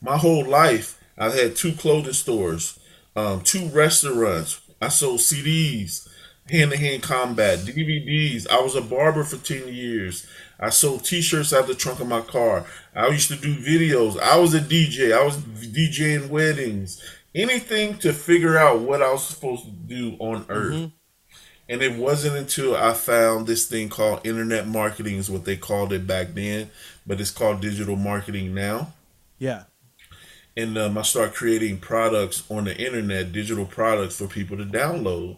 [0.00, 2.78] My whole life, I've had two clothing stores,
[3.14, 4.60] um, two restaurants.
[4.80, 6.08] I sold CDs,
[6.48, 8.48] hand to hand combat, DVDs.
[8.48, 10.26] I was a barber for 10 years.
[10.58, 12.64] I sold T-shirts out the trunk of my car.
[12.94, 14.18] I used to do videos.
[14.20, 15.12] I was a DJ.
[15.12, 17.02] I was DJing weddings.
[17.34, 20.74] Anything to figure out what I was supposed to do on Earth.
[20.74, 20.86] Mm-hmm.
[21.68, 25.92] And it wasn't until I found this thing called internet marketing, is what they called
[25.92, 26.70] it back then,
[27.06, 28.92] but it's called digital marketing now.
[29.38, 29.64] Yeah.
[30.56, 35.36] And um, I start creating products on the internet, digital products for people to download.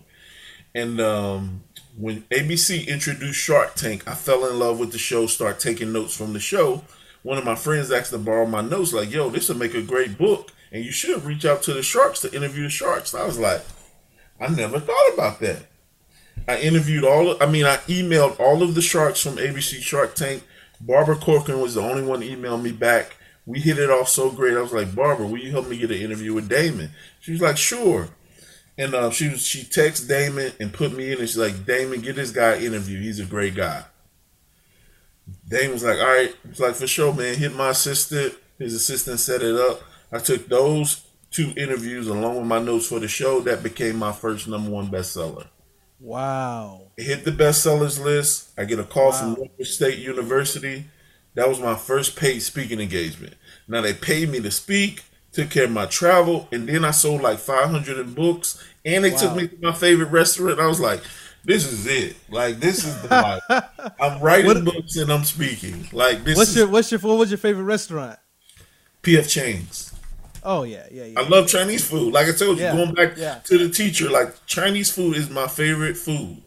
[0.75, 1.65] And um,
[1.99, 6.17] when ABC introduced Shark Tank, I fell in love with the show, start taking notes
[6.17, 6.83] from the show.
[7.23, 9.83] One of my friends asked to borrow my notes, like, yo, this will make a
[9.83, 13.15] great book, and you should reach out to the sharks to interview the sharks.
[13.15, 13.63] I was like,
[14.41, 15.67] I never thought about that.
[16.49, 20.15] I interviewed all of, I mean, I emailed all of the sharks from ABC Shark
[20.15, 20.43] Tank.
[20.81, 23.17] Barbara Corcoran was the only one to email me back.
[23.47, 24.57] We hit it off so great.
[24.57, 26.91] I was like, Barbara, will you help me get an interview with Daymond?
[27.21, 28.09] She was like, sure.
[28.79, 32.17] And uh, she she texted Daymond and put me in, and she's like, Daymond, get
[32.17, 33.01] this guy an interview.
[33.01, 33.85] He's a great guy.
[35.49, 36.35] Daymond was like, all right.
[36.49, 37.37] It's like, for sure, man.
[37.37, 38.35] Hit my assistant.
[38.59, 39.83] His assistant set it up.
[40.13, 43.41] I took those two interviews along with my notes for the show.
[43.41, 45.47] That became my first number one bestseller.
[45.99, 46.89] Wow.
[46.97, 48.51] It hit the bestsellers list.
[48.59, 49.13] I get a call wow.
[49.13, 50.85] from Norfolk State University.
[51.35, 53.35] That was my first paid speaking engagement.
[53.67, 55.03] Now they paid me to speak
[55.33, 59.11] took care of my travel, and then I sold like 500 in books, and they
[59.11, 59.17] wow.
[59.17, 60.61] took me to my favorite restaurant.
[60.61, 61.03] I was like,
[61.45, 62.17] this is it.
[62.31, 63.43] Like this is the life.
[64.01, 65.89] I'm writing what, books and I'm speaking.
[65.93, 66.37] Like this.
[66.37, 68.19] What's is, your what's your what was your favorite restaurant?
[69.03, 69.92] PF Chang's.
[70.45, 71.21] Oh yeah, yeah, yeah.
[71.21, 72.13] I love Chinese food.
[72.13, 73.41] Like I told you, yeah, going back yeah.
[73.45, 76.43] to the teacher, like Chinese food is my favorite food.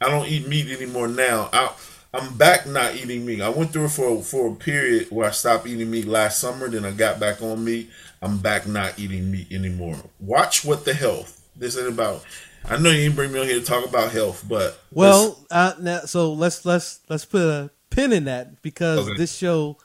[0.00, 1.48] I don't eat meat anymore now.
[1.52, 1.72] I
[2.12, 3.40] I'm back not eating meat.
[3.40, 6.68] I went through it for for a period where I stopped eating meat last summer.
[6.68, 7.90] Then I got back on meat.
[8.22, 9.96] I'm back not eating meat anymore.
[10.18, 11.42] Watch what the health.
[11.54, 12.24] This ain't about.
[12.68, 15.74] I know you didn't bring me on here to talk about health, but well, uh,
[15.80, 19.16] now so let's let's let's put a pin in that because okay.
[19.16, 19.78] this show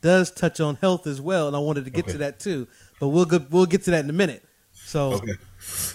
[0.00, 2.12] does touch on health as well, and I wanted to get okay.
[2.12, 2.66] to that too.
[3.00, 4.42] But we'll go, we'll get to that in a minute.
[4.72, 5.34] So okay.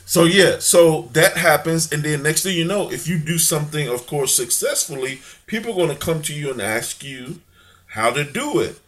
[0.05, 3.87] So yeah, so that happens, and then next thing you know, if you do something,
[3.87, 7.41] of course, successfully, people are going to come to you and ask you
[7.85, 8.79] how to do it.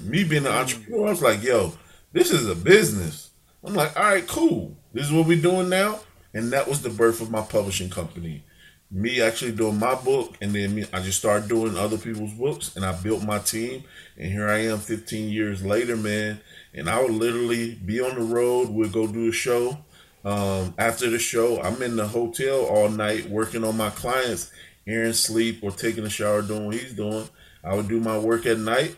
[0.00, 0.60] Me being an mm.
[0.60, 1.74] entrepreneur, I was like, yo,
[2.12, 3.30] this is a business.
[3.62, 4.76] I'm like, all right, cool.
[4.92, 6.00] This is what we're doing now.
[6.32, 8.42] And that was the birth of my publishing company.
[8.90, 12.74] Me actually doing my book, and then me, I just started doing other people's books,
[12.74, 13.84] and I built my team.
[14.16, 16.40] And here I am 15 years later, man.
[16.74, 18.70] And I would literally be on the road.
[18.70, 19.78] We'd go do a show.
[20.24, 24.52] Um, after the show, I'm in the hotel all night working on my clients.
[24.86, 27.28] Aaron sleep or taking a shower doing what he's doing.
[27.62, 28.96] I would do my work at night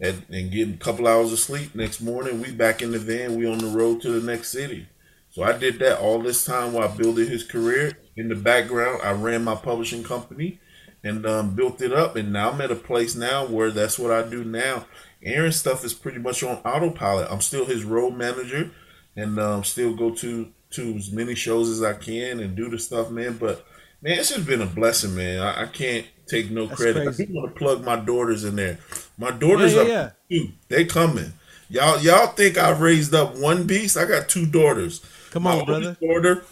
[0.00, 1.74] and, and get a couple hours of sleep.
[1.74, 3.36] Next morning, we back in the van.
[3.36, 4.86] We on the road to the next city.
[5.30, 7.98] So I did that all this time while building his career.
[8.16, 10.60] In the background, I ran my publishing company
[11.02, 12.16] and um, built it up.
[12.16, 14.86] And now I'm at a place now where that's what I do now.
[15.24, 17.30] Aaron's stuff is pretty much on autopilot.
[17.30, 18.70] I'm still his road manager
[19.16, 22.78] and um, still go to to as many shows as I can and do the
[22.78, 23.36] stuff, man.
[23.38, 23.64] But
[24.02, 25.40] man, it's just been a blessing, man.
[25.40, 27.04] I, I can't take no That's credit.
[27.04, 27.24] Crazy.
[27.24, 28.78] I do want to plug my daughters in there.
[29.16, 30.46] My daughters yeah, yeah, are yeah.
[30.68, 31.32] They coming.
[31.70, 33.96] Y'all y'all think I've raised up one beast?
[33.96, 35.00] I got two daughters.
[35.30, 35.96] Come on, my brother.
[36.00, 36.44] Daughter,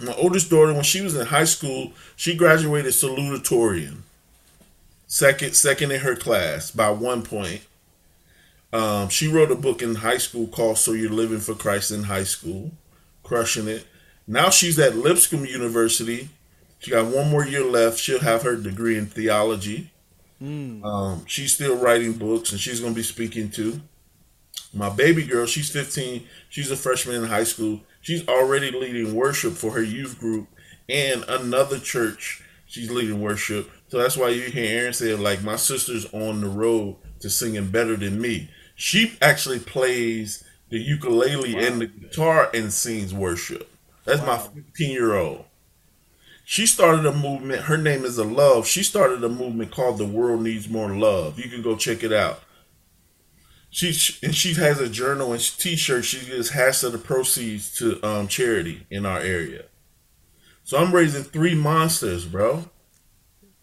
[0.00, 4.02] my oldest daughter, when she was in high school, she graduated salutatorian.
[5.06, 7.62] Second, second in her class by one point.
[8.72, 12.04] Um, she wrote a book in high school called "So You're Living for Christ in
[12.04, 12.72] High School,"
[13.22, 13.86] crushing it.
[14.26, 16.28] Now she's at Lipscomb University.
[16.78, 17.98] She got one more year left.
[17.98, 19.90] She'll have her degree in theology.
[20.42, 20.84] Mm.
[20.84, 23.80] Um, she's still writing books, and she's going to be speaking too.
[24.72, 26.26] My baby girl, she's 15.
[26.48, 27.80] She's a freshman in high school.
[28.00, 30.48] She's already leading worship for her youth group
[30.88, 32.42] and another church.
[32.66, 33.68] She's leading worship.
[33.88, 37.70] So that's why you hear Aaron say, like, my sister's on the road to singing
[37.70, 38.48] better than me.
[38.80, 41.60] She actually plays the ukulele wow.
[41.60, 43.70] and the guitar and sings worship.
[44.06, 44.48] That's wow.
[44.54, 45.44] my 15 year old.
[46.46, 47.64] She started a movement.
[47.64, 48.66] Her name is a love.
[48.66, 51.38] She started a movement called The World Needs More Love.
[51.38, 52.40] You can go check it out.
[53.68, 53.88] She
[54.22, 56.06] and she has a journal and T-shirt.
[56.06, 59.64] She gives half of the proceeds to um, charity in our area.
[60.64, 62.64] So I'm raising three monsters, bro.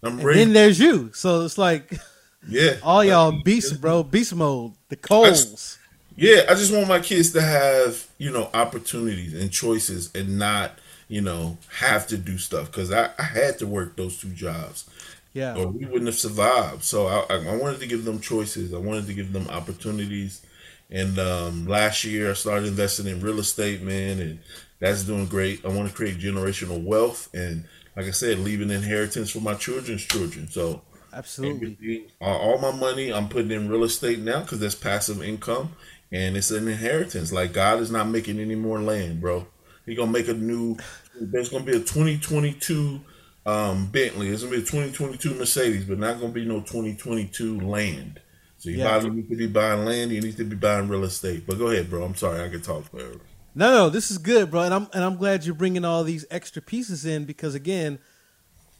[0.03, 0.53] I'm raising.
[0.53, 1.11] then there's you.
[1.13, 1.91] So it's like,
[2.47, 4.03] yeah, all y'all beasts, bro.
[4.03, 4.73] Beast mode.
[4.89, 5.77] The Coles.
[6.15, 10.79] yeah, I just want my kids to have you know opportunities and choices and not
[11.07, 14.89] you know have to do stuff because I, I had to work those two jobs
[15.37, 15.55] yeah.
[15.55, 16.83] Or we wouldn't have survived.
[16.83, 18.73] So I, I wanted to give them choices.
[18.73, 20.41] I wanted to give them opportunities.
[20.89, 24.39] And um, last year I started investing in real estate, man, and
[24.79, 25.63] that's doing great.
[25.63, 29.53] I want to create generational wealth and, like I said, leave an inheritance for my
[29.53, 30.47] children's children.
[30.47, 30.81] So
[31.17, 35.75] absolutely, all my money I'm putting in real estate now because that's passive income
[36.11, 37.31] and it's an inheritance.
[37.31, 39.47] Like God is not making any more land, bro.
[39.85, 40.77] He gonna make a new.
[41.19, 43.01] There's gonna be a 2022
[43.45, 44.29] um, Bentley.
[44.29, 48.21] It's gonna be a 2022 Mercedes, but not gonna be no 2022 land.
[48.57, 48.99] So you yeah.
[48.99, 50.11] need to be buying land.
[50.11, 51.45] You need to be buying real estate.
[51.45, 52.03] But go ahead, bro.
[52.03, 53.19] I'm sorry, I can talk forever.
[53.55, 56.25] No, no, this is good, bro, and I'm and I'm glad you're bringing all these
[56.29, 57.99] extra pieces in because again,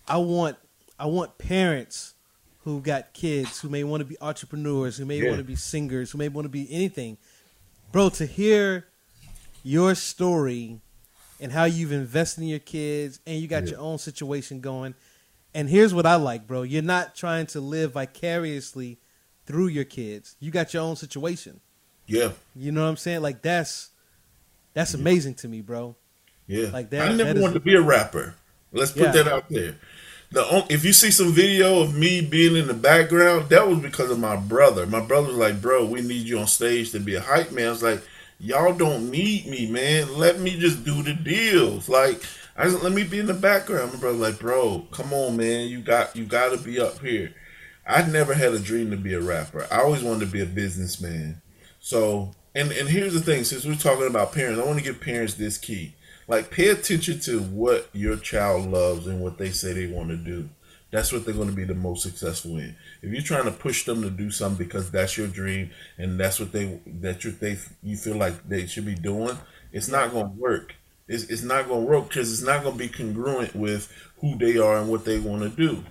[0.07, 0.57] I want
[0.99, 2.13] I want parents
[2.68, 5.30] who got kids who may want to be entrepreneurs, who may yeah.
[5.30, 7.18] want to be singers, who may want to be anything,
[7.93, 8.09] bro.
[8.09, 8.88] To hear
[9.63, 10.82] your story
[11.39, 13.72] and how you've invested in your kids and you got yeah.
[13.72, 14.95] your own situation going.
[15.53, 16.63] And here's what I like, bro.
[16.63, 18.99] You're not trying to live vicariously
[19.45, 20.36] through your kids.
[20.41, 21.61] You got your own situation.
[22.05, 22.32] Yeah.
[22.53, 23.22] You know what I'm saying?
[23.22, 23.91] Like that's
[24.74, 24.99] that's yeah.
[24.99, 25.95] amazing to me, bro.
[26.47, 26.68] Yeah.
[26.72, 27.11] Like that.
[27.11, 28.36] I never that wanted to be a rapper.
[28.74, 29.11] Let's put yeah.
[29.11, 29.78] that out there.
[30.32, 34.11] The if you see some video of me being in the background, that was because
[34.11, 34.86] of my brother.
[34.86, 37.67] My brother was like, "Bro, we need you on stage to be a hype man."
[37.67, 38.01] I was like,
[38.39, 40.17] y'all don't need me, man.
[40.17, 41.89] Let me just do the deals.
[41.89, 42.21] Like,
[42.55, 43.93] I just let me be in the background.
[43.93, 45.67] My brother, like, bro, come on, man.
[45.67, 47.34] You got you got to be up here.
[47.86, 49.67] I never had a dream to be a rapper.
[49.71, 51.41] I always wanted to be a businessman.
[51.80, 55.01] So, and and here's the thing: since we're talking about parents, I want to give
[55.01, 55.95] parents this key.
[56.28, 60.17] Like, pay attention to what your child loves and what they say they want to
[60.17, 60.49] do
[60.91, 62.75] that's what they're going to be the most successful in.
[63.01, 66.39] If you're trying to push them to do something because that's your dream and that's
[66.39, 69.38] what they that you they you feel like they should be doing,
[69.71, 70.75] it's not going to work.
[71.07, 74.38] It's, it's not going to work because it's not going to be congruent with who
[74.38, 75.84] they are and what they want to do.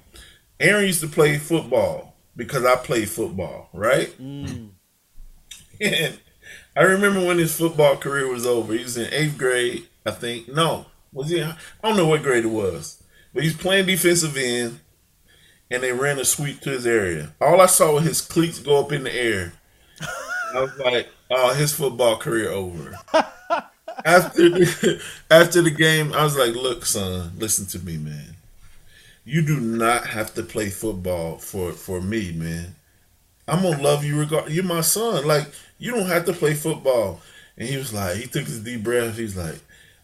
[0.61, 4.09] Aaron used to play football because I played football, right?
[4.21, 4.71] Mm.
[5.79, 6.19] And
[6.75, 8.73] I remember when his football career was over.
[8.73, 10.49] He was in eighth grade, I think.
[10.49, 11.43] No, was he?
[11.43, 13.03] I don't know what grade it was,
[13.35, 14.81] but he's playing defensive end
[15.71, 17.33] and they ran a sweep to his area.
[17.41, 19.53] All I saw was his cleats go up in the air.
[20.55, 22.97] I was like, "Oh, his football career over."
[24.05, 28.37] after the, after the game, I was like, "Look, son, listen to me, man.
[29.25, 32.77] You do not have to play football for for me, man.
[33.49, 34.51] I'm gonna love you regard.
[34.51, 35.27] You're my son.
[35.27, 35.49] Like
[35.79, 37.21] you don't have to play football."
[37.59, 39.17] And he was like, he took his deep breath.
[39.17, 39.59] He's like,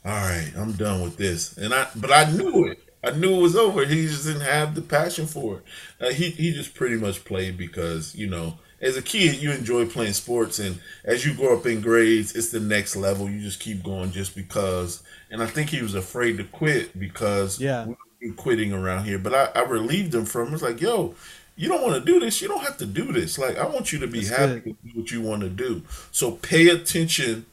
[0.05, 2.79] "All right, I'm done with this." And I, but I knew it.
[3.05, 3.85] I knew it was over.
[3.85, 5.65] He just didn't have the passion for it.
[6.01, 9.87] Uh, he he just pretty much played because you know, as a kid, you enjoy
[9.87, 13.29] playing sports, and as you grow up in grades, it's the next level.
[13.29, 15.03] You just keep going just because.
[15.31, 17.87] And I think he was afraid to quit because yeah,
[18.37, 19.19] quitting around here.
[19.19, 20.49] But I, I relieved him from.
[20.49, 20.53] It.
[20.53, 21.15] was like, yo,
[21.57, 22.41] you don't want to do this.
[22.43, 23.39] You don't have to do this.
[23.39, 24.77] Like I want you to be That's happy good.
[24.83, 25.83] with what you want to do.
[26.11, 27.47] So pay attention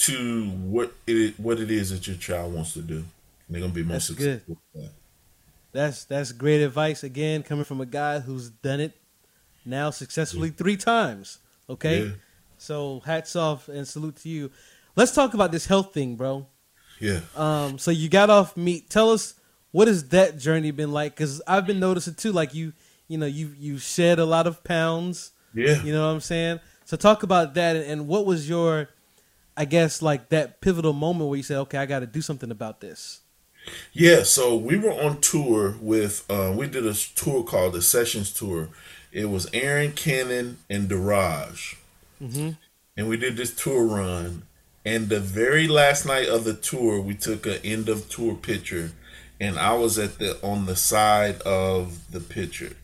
[0.00, 3.04] to what it what it is that your child wants to do
[3.50, 4.58] they're gonna be most that's successful.
[4.74, 4.90] Good.
[5.72, 8.96] That's that's great advice again, coming from a guy who's done it
[9.64, 10.54] now successfully yeah.
[10.56, 11.38] three times.
[11.68, 12.10] Okay, yeah.
[12.58, 14.50] so hats off and salute to you.
[14.96, 16.46] Let's talk about this health thing, bro.
[17.00, 17.20] Yeah.
[17.36, 17.78] Um.
[17.78, 18.88] So you got off meat.
[18.88, 19.34] Tell us
[19.72, 21.14] what has that journey been like?
[21.14, 22.32] Because I've been noticing too.
[22.32, 22.72] Like you,
[23.08, 25.32] you know, you you shed a lot of pounds.
[25.54, 25.82] Yeah.
[25.82, 26.60] You know what I'm saying?
[26.84, 28.88] So talk about that and, and what was your,
[29.56, 32.50] I guess, like that pivotal moment where you said, okay, I got to do something
[32.50, 33.20] about this.
[33.92, 38.32] Yeah, so we were on tour with uh, we did a tour called the Sessions
[38.32, 38.68] Tour.
[39.12, 41.76] It was Aaron Canon and Daraj.
[42.22, 42.50] mm-hmm.
[42.96, 44.44] and we did this tour run.
[44.84, 48.92] And the very last night of the tour, we took an end of tour picture,
[49.38, 52.76] and I was at the on the side of the picture,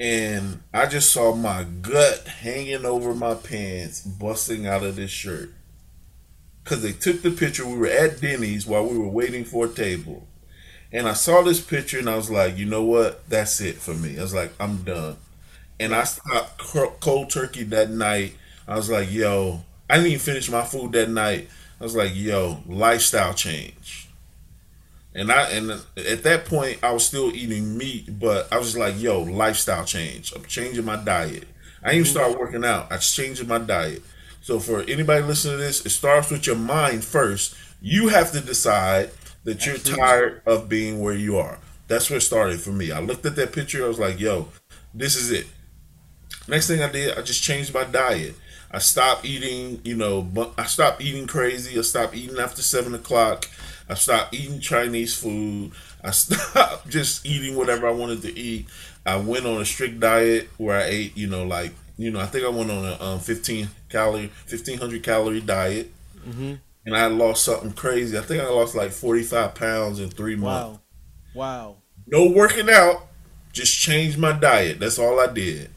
[0.00, 5.52] and I just saw my gut hanging over my pants, busting out of this shirt.
[6.64, 7.66] Cause they took the picture.
[7.66, 10.28] We were at Denny's while we were waiting for a table,
[10.92, 13.28] and I saw this picture, and I was like, you know what?
[13.28, 14.18] That's it for me.
[14.18, 15.16] I was like, I'm done.
[15.80, 16.58] And I stopped
[17.00, 18.36] cold turkey that night.
[18.68, 21.48] I was like, yo, I didn't even finish my food that night.
[21.80, 24.08] I was like, yo, lifestyle change.
[25.14, 29.00] And I and at that point I was still eating meat, but I was like,
[29.00, 30.32] yo, lifestyle change.
[30.34, 31.48] I'm changing my diet.
[31.82, 32.04] I didn't even mm-hmm.
[32.04, 32.92] start working out.
[32.92, 34.02] I changing my diet.
[34.42, 37.54] So for anybody listening to this, it starts with your mind first.
[37.80, 39.10] You have to decide
[39.44, 40.02] that you're Absolutely.
[40.02, 41.58] tired of being where you are.
[41.86, 42.90] That's where it started for me.
[42.90, 43.84] I looked at that picture.
[43.84, 44.48] I was like, yo,
[44.92, 45.46] this is it.
[46.48, 48.34] Next thing I did, I just changed my diet.
[48.72, 51.78] I stopped eating, you know, I stopped eating crazy.
[51.78, 53.48] I stopped eating after seven o'clock.
[53.88, 55.70] I stopped eating Chinese food.
[56.02, 58.66] I stopped just eating whatever I wanted to eat.
[59.06, 61.72] I went on a strict diet where I ate, you know, like,
[62.02, 65.92] you know, I think I went on a um, 15 calorie, 1500 calorie diet.
[66.26, 66.54] Mm-hmm.
[66.84, 68.18] And I lost something crazy.
[68.18, 70.80] I think I lost like 45 pounds in three months.
[71.34, 71.72] Wow.
[71.72, 71.76] Wow.
[72.06, 73.06] No working out,
[73.52, 74.80] just changed my diet.
[74.80, 75.70] That's all I did.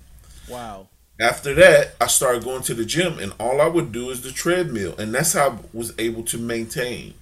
[0.49, 0.89] Wow.
[1.19, 4.31] After that, I started going to the gym, and all I would do is the
[4.31, 7.13] treadmill, and that's how I was able to maintain.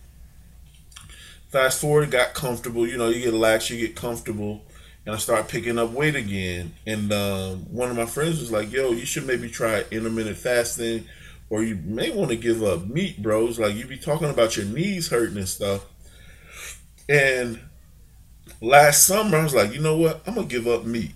[1.49, 2.87] Fast forward, got comfortable.
[2.87, 4.63] You know, you get lax, you get comfortable,
[5.05, 6.73] and I started picking up weight again.
[6.87, 11.05] And um, one of my friends was like, "Yo, you should maybe try intermittent fasting,
[11.49, 13.59] or you may want to give up meat, bros.
[13.59, 15.85] Like you be talking about your knees hurting and stuff."
[17.09, 17.59] And
[18.61, 20.21] last summer, I was like, you know what?
[20.25, 21.11] I'm gonna give up meat.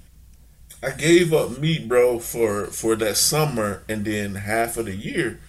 [0.83, 5.39] I gave up meat, bro, for for that summer and then half of the year,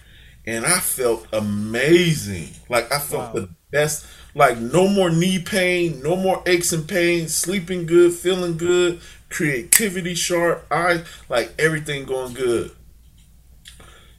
[0.45, 2.49] and I felt amazing.
[2.69, 3.41] Like I felt wow.
[3.41, 4.05] the best.
[4.39, 10.15] Like no more knee pain, no more aches and pains, sleeping good, feeling good, creativity
[10.15, 12.71] sharp, I like everything going good.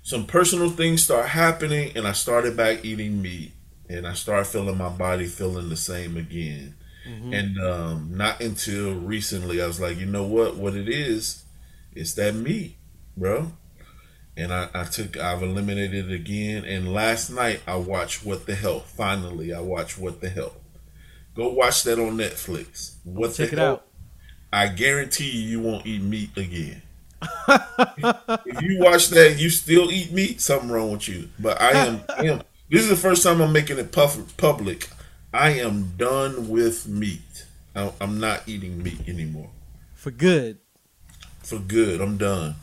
[0.03, 3.53] Some personal things start happening, and I started back eating meat,
[3.89, 6.75] and I started feeling my body feeling the same again.
[7.09, 7.33] Mm-hmm.
[7.33, 10.55] And um, not until recently, I was like, you know what?
[10.55, 11.45] What it is,
[11.95, 12.77] it's that meat,
[13.17, 13.53] bro.
[14.37, 16.65] And I, I took, I've eliminated it again.
[16.65, 18.93] And last night, I watched What the Health.
[18.97, 20.57] Finally, I watched What the Health.
[21.35, 22.95] Go watch that on Netflix.
[23.05, 23.87] What Check it out.
[24.53, 26.83] I guarantee you, you won't eat meat again.
[27.49, 30.41] if you watch that, you still eat meat.
[30.41, 31.29] Something wrong with you.
[31.39, 32.43] But I am, I am.
[32.69, 34.89] This is the first time I'm making it public.
[35.33, 37.47] I am done with meat.
[37.75, 39.51] I'm not eating meat anymore.
[39.95, 40.59] For good.
[41.43, 42.01] For good.
[42.01, 42.57] I'm done.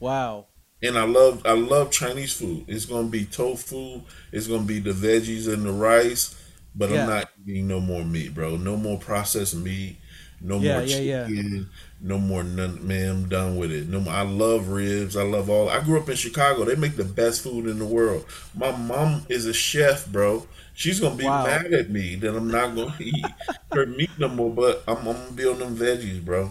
[0.00, 0.46] Wow.
[0.84, 2.66] And I love I love Chinese food.
[2.68, 4.02] It's gonna be tofu.
[4.32, 6.38] It's gonna be the veggies and the rice.
[6.74, 7.02] But yeah.
[7.02, 8.56] I'm not eating no more meat, bro.
[8.56, 9.96] No more processed meat.
[10.42, 11.70] No yeah, more yeah, chicken.
[12.02, 12.86] No more none.
[12.86, 13.88] Man, I'm done with it.
[13.88, 15.16] No, more, I love ribs.
[15.16, 15.70] I love all.
[15.70, 16.64] I grew up in Chicago.
[16.64, 18.26] They make the best food in the world.
[18.54, 20.46] My mom is a chef, bro.
[20.74, 21.44] She's gonna be wow.
[21.44, 23.24] mad at me that I'm not gonna eat
[23.72, 26.50] her meat no more, but I'm, I'm gonna be on them veggies, bro.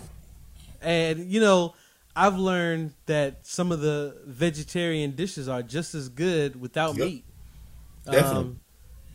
[0.82, 1.76] And you know,
[2.16, 7.08] I've learned that some of the vegetarian dishes are just as good without yep.
[7.08, 7.26] meat.
[8.06, 8.58] Definitely.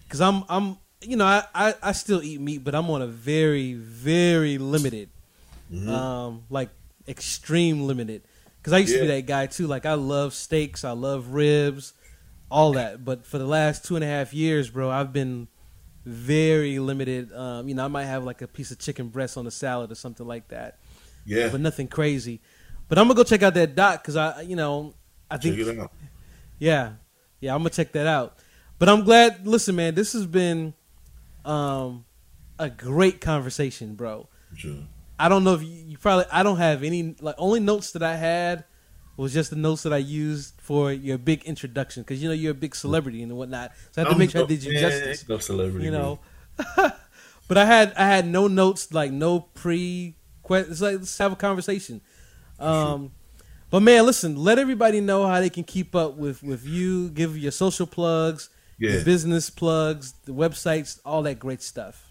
[0.05, 3.03] Because um, I'm, I'm, you know, I, I, I, still eat meat, but I'm on
[3.03, 5.11] a very, very limited,
[5.73, 5.89] mm-hmm.
[5.89, 6.71] um, like
[7.07, 8.23] extreme limited.
[8.57, 9.01] Because I used yeah.
[9.01, 9.67] to be that guy too.
[9.67, 11.93] Like I love steaks, I love ribs,
[12.51, 13.05] all that.
[13.05, 15.47] But for the last two and a half years, bro, I've been
[16.05, 17.33] very limited.
[17.33, 19.93] Um, you know, I might have like a piece of chicken breast on a salad
[19.93, 20.79] or something like that.
[21.25, 21.49] Yeah.
[21.51, 22.41] But nothing crazy.
[22.89, 24.95] But I'm gonna go check out that doc because I, you know,
[25.31, 25.57] I think.
[25.57, 25.93] Check it out.
[26.59, 26.93] Yeah,
[27.41, 28.37] yeah, I'm gonna check that out.
[28.79, 29.47] But I'm glad.
[29.47, 30.75] Listen, man, this has been
[31.45, 32.05] um,
[32.59, 34.29] a great conversation, bro.
[34.55, 34.77] Sure.
[35.19, 36.27] I don't know if you, you probably.
[36.33, 38.65] I don't have any like only notes that I had
[39.19, 42.53] was just the notes that I used for your big introduction because you know you're
[42.53, 43.73] a big celebrity and whatnot.
[43.91, 45.29] So I had to make sure I did you justice.
[45.29, 46.21] No celebrity, you know.
[46.77, 50.15] but I had I had no notes like no pre.
[50.51, 52.01] It's like let's have a conversation.
[52.59, 53.13] Um.
[53.71, 57.11] But man, listen, let everybody know how they can keep up with with you.
[57.11, 58.49] Give your social plugs,
[58.79, 58.93] yeah.
[58.93, 62.11] your business plugs, the websites, all that great stuff.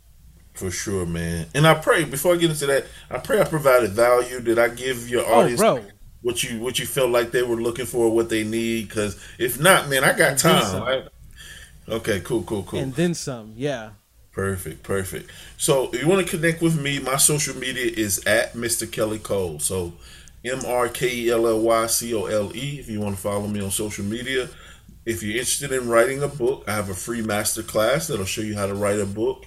[0.54, 1.48] For sure, man.
[1.54, 4.40] And I pray before I get into that, I pray I provided value.
[4.40, 5.62] Did I give your oh, audience?
[5.62, 5.84] Oh,
[6.22, 8.90] what you what you felt like they were looking for, what they need.
[8.90, 11.10] Because if not, man, I got and time.
[11.90, 12.80] okay, cool, cool, cool.
[12.80, 13.92] And then some, yeah.
[14.32, 15.32] Perfect, perfect.
[15.58, 18.92] So if you want to connect with me, my social media is at Mr.
[18.92, 19.58] Kelly Cole.
[19.58, 19.94] So
[20.46, 22.80] M R K E L L Y C O L E.
[22.80, 24.50] If you want to follow me on social media,
[25.06, 28.42] if you're interested in writing a book, I have a free master class that'll show
[28.42, 29.46] you how to write a book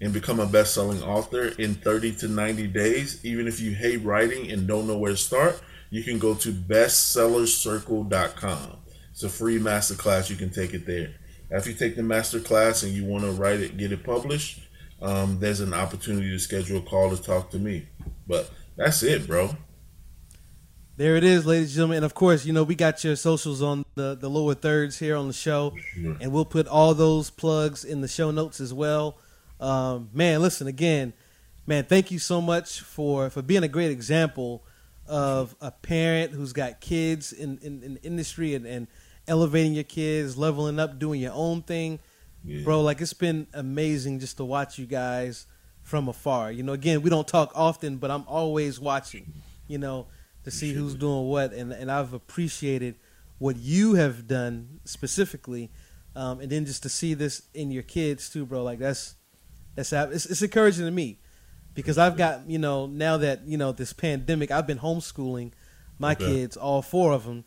[0.00, 3.24] and become a best-selling author in 30 to 90 days.
[3.24, 6.50] Even if you hate writing and don't know where to start, you can go to
[6.50, 8.78] bestsellercircle.com.
[9.12, 10.30] It's a free master class.
[10.30, 11.14] You can take it there.
[11.50, 14.60] After you take the master class and you want to write it, get it published,
[15.02, 17.88] um, there's an opportunity to schedule a call to talk to me.
[18.26, 19.50] But that's it, bro.
[20.96, 21.96] There it is, ladies and gentlemen.
[21.98, 25.16] And of course, you know, we got your socials on the, the lower thirds here
[25.16, 25.72] on the show.
[25.94, 26.16] Sure.
[26.20, 29.16] And we'll put all those plugs in the show notes as well.
[29.58, 31.14] Um, man, listen, again,
[31.66, 34.64] man, thank you so much for, for being a great example
[35.06, 38.86] of a parent who's got kids in, in, in the industry and, and
[39.26, 42.00] elevating your kids, leveling up, doing your own thing.
[42.44, 42.64] Yeah.
[42.64, 45.46] Bro, like it's been amazing just to watch you guys
[45.82, 46.52] from afar.
[46.52, 49.32] You know, again, we don't talk often, but I'm always watching.
[49.68, 50.08] You know,
[50.44, 52.96] to see who's doing what, and and I've appreciated
[53.38, 55.70] what you have done specifically,
[56.14, 58.62] um, and then just to see this in your kids too, bro.
[58.62, 59.16] Like that's
[59.74, 61.18] that's it's, it's encouraging to me
[61.74, 65.52] because I've got you know now that you know this pandemic, I've been homeschooling
[65.98, 66.26] my okay.
[66.26, 67.44] kids, all four of them,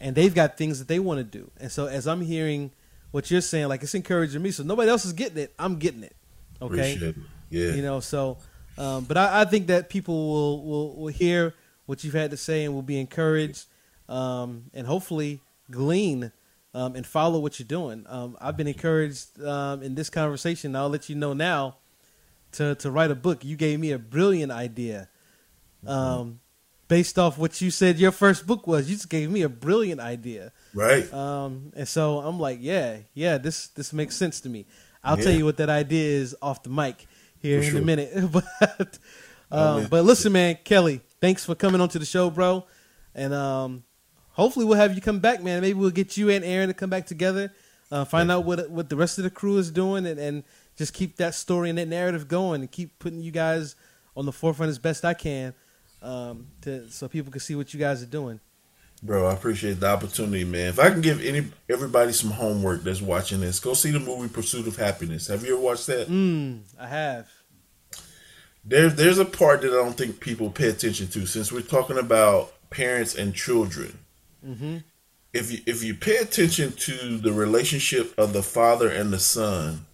[0.00, 2.70] and they've got things that they want to do, and so as I'm hearing
[3.10, 4.50] what you're saying, like it's encouraging me.
[4.50, 6.14] So nobody else is getting it, I'm getting it.
[6.60, 7.14] Okay,
[7.50, 8.38] yeah, you know so.
[8.78, 11.54] Um, but I, I think that people will, will, will hear
[11.86, 13.66] what you've had to say and will be encouraged
[14.08, 16.32] um, and hopefully glean
[16.74, 18.04] um, and follow what you're doing.
[18.08, 20.76] Um, I've been encouraged um, in this conversation.
[20.76, 21.78] I'll let you know now
[22.52, 23.44] to, to write a book.
[23.44, 25.08] You gave me a brilliant idea
[25.84, 26.32] mm-hmm.
[26.88, 28.90] based off what you said your first book was.
[28.90, 30.52] You just gave me a brilliant idea.
[30.74, 31.10] Right.
[31.12, 34.66] Um, and so I'm like, yeah, yeah, this, this makes sense to me.
[35.02, 35.24] I'll yeah.
[35.24, 37.06] tell you what that idea is off the mic
[37.38, 37.80] here For in sure.
[37.80, 38.32] a minute.
[38.32, 38.98] but,
[39.50, 42.66] um, but listen, man, Kelly, thanks for coming onto the show, bro.
[43.14, 43.84] And um,
[44.32, 45.60] hopefully we'll have you come back, man.
[45.62, 47.52] Maybe we'll get you and Aaron to come back together,
[47.90, 50.44] uh, find out what what the rest of the crew is doing, and, and
[50.76, 53.74] just keep that story and that narrative going, and keep putting you guys
[54.16, 55.54] on the forefront as best I can,
[56.02, 58.40] um, to so people can see what you guys are doing.
[59.02, 60.68] Bro, I appreciate the opportunity, man.
[60.68, 64.28] If I can give any everybody some homework that's watching this, go see the movie
[64.28, 65.26] Pursuit of Happiness.
[65.28, 66.08] Have you ever watched that?
[66.08, 67.28] Mm, I have.
[68.68, 71.98] There's there's a part that I don't think people pay attention to since we're talking
[71.98, 73.98] about parents and children.
[74.44, 74.78] Mm-hmm.
[75.32, 79.86] If you if you pay attention to the relationship of the father and the son,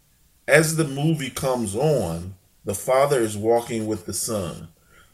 [0.48, 4.68] as the movie comes on, the father is walking with the son.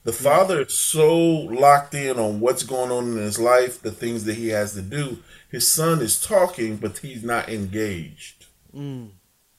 [0.04, 4.24] The father is so locked in on what's going on in his life, the things
[4.24, 5.18] that he has to do.
[5.50, 8.46] His son is talking, but he's not engaged.
[8.74, 9.10] Mm.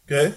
[0.06, 0.36] Okay?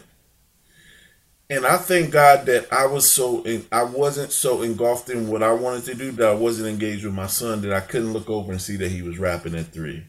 [1.52, 5.42] And I thank God that I was so in, I wasn't so engulfed in what
[5.42, 8.30] I wanted to do that I wasn't engaged with my son that I couldn't look
[8.30, 10.04] over and see that he was rapping at three.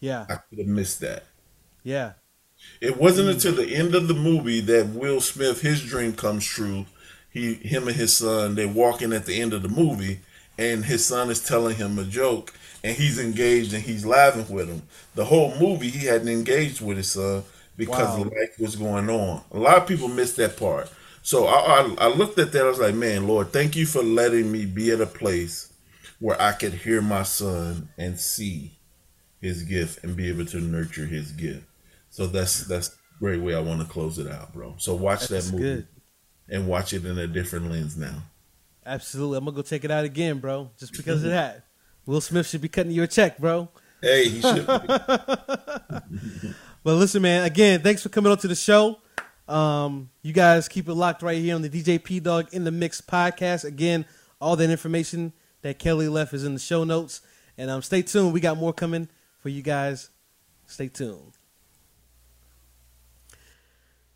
[0.00, 1.24] Yeah, I could have missed that.
[1.84, 2.12] Yeah,
[2.80, 3.34] it wasn't mm.
[3.34, 6.86] until the end of the movie that Will Smith his dream comes true.
[7.28, 10.20] He him and his son they walking at the end of the movie,
[10.56, 14.70] and his son is telling him a joke, and he's engaged and he's laughing with
[14.70, 14.84] him.
[15.14, 17.44] The whole movie he hadn't engaged with his son
[17.80, 18.24] because wow.
[18.24, 19.42] life was going on.
[19.52, 20.90] A lot of people miss that part.
[21.22, 22.62] So I, I, I looked at that.
[22.62, 25.72] I was like, man, Lord, thank you for letting me be at a place
[26.18, 28.72] where I could hear my son and see
[29.40, 31.64] his gift and be able to nurture his gift.
[32.10, 34.74] So that's that's great way I want to close it out, bro.
[34.76, 35.86] So watch that's that movie good.
[36.50, 38.22] and watch it in a different lens now.
[38.84, 40.70] Absolutely, I'm gonna go check it out again, bro.
[40.78, 41.64] Just because of that,
[42.04, 43.70] Will Smith should be cutting you a check, bro.
[44.02, 44.66] Hey, he should.
[46.82, 48.98] But listen, man, again, thanks for coming on to the show.
[49.46, 52.70] Um, you guys keep it locked right here on the DJ P Dog in the
[52.70, 53.64] Mix podcast.
[53.64, 54.06] Again,
[54.40, 55.32] all that information
[55.62, 57.20] that Kelly left is in the show notes.
[57.58, 58.32] And um, stay tuned.
[58.32, 59.08] We got more coming
[59.38, 60.08] for you guys.
[60.66, 61.32] Stay tuned.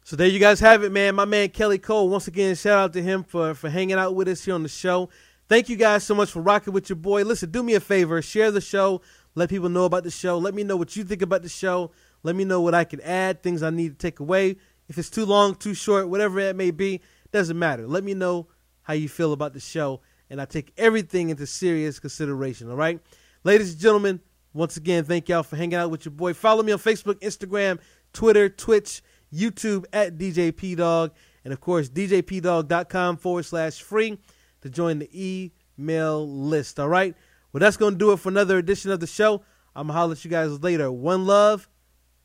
[0.05, 1.15] So there you guys have it, man.
[1.15, 2.09] My man Kelly Cole.
[2.09, 4.69] Once again, shout out to him for, for hanging out with us here on the
[4.69, 5.11] show.
[5.49, 7.25] Thank you guys so much for rocking with your boy.
[7.25, 9.03] Listen, do me a favor, share the show,
[9.35, 10.39] let people know about the show.
[10.39, 11.91] Let me know what you think about the show.
[12.25, 14.57] Let me know what I can add, things I need to take away.
[14.89, 17.87] If it's too long, too short, whatever it may be, doesn't matter.
[17.87, 18.49] Let me know
[18.83, 22.71] how you feel about the show, and I take everything into serious consideration.
[22.71, 22.99] All right,
[23.45, 24.21] ladies and gentlemen,
[24.55, 26.33] once again, thank y'all for hanging out with your boy.
[26.33, 27.79] Follow me on Facebook, Instagram,
[28.13, 29.03] Twitter, Twitch,
[29.33, 31.13] YouTube at DJ Dog,
[31.45, 34.19] and of course, DJPdog.com forward slash free
[34.63, 36.81] to join the email list.
[36.81, 37.15] All right,
[37.53, 39.43] well, that's going to do it for another edition of the show.
[39.77, 40.91] I'm to holler at you guys later.
[40.91, 41.69] One love.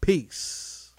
[0.02, 0.92] Peace.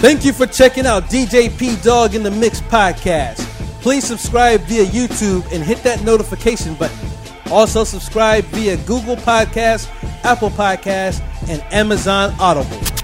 [0.00, 3.46] Thank you for checking out DJ P Dog in the Mix podcast.
[3.82, 7.08] Please subscribe via YouTube and hit that notification button.
[7.50, 9.88] Also, subscribe via Google Podcasts,
[10.24, 12.99] Apple Podcasts, and Amazon Audible.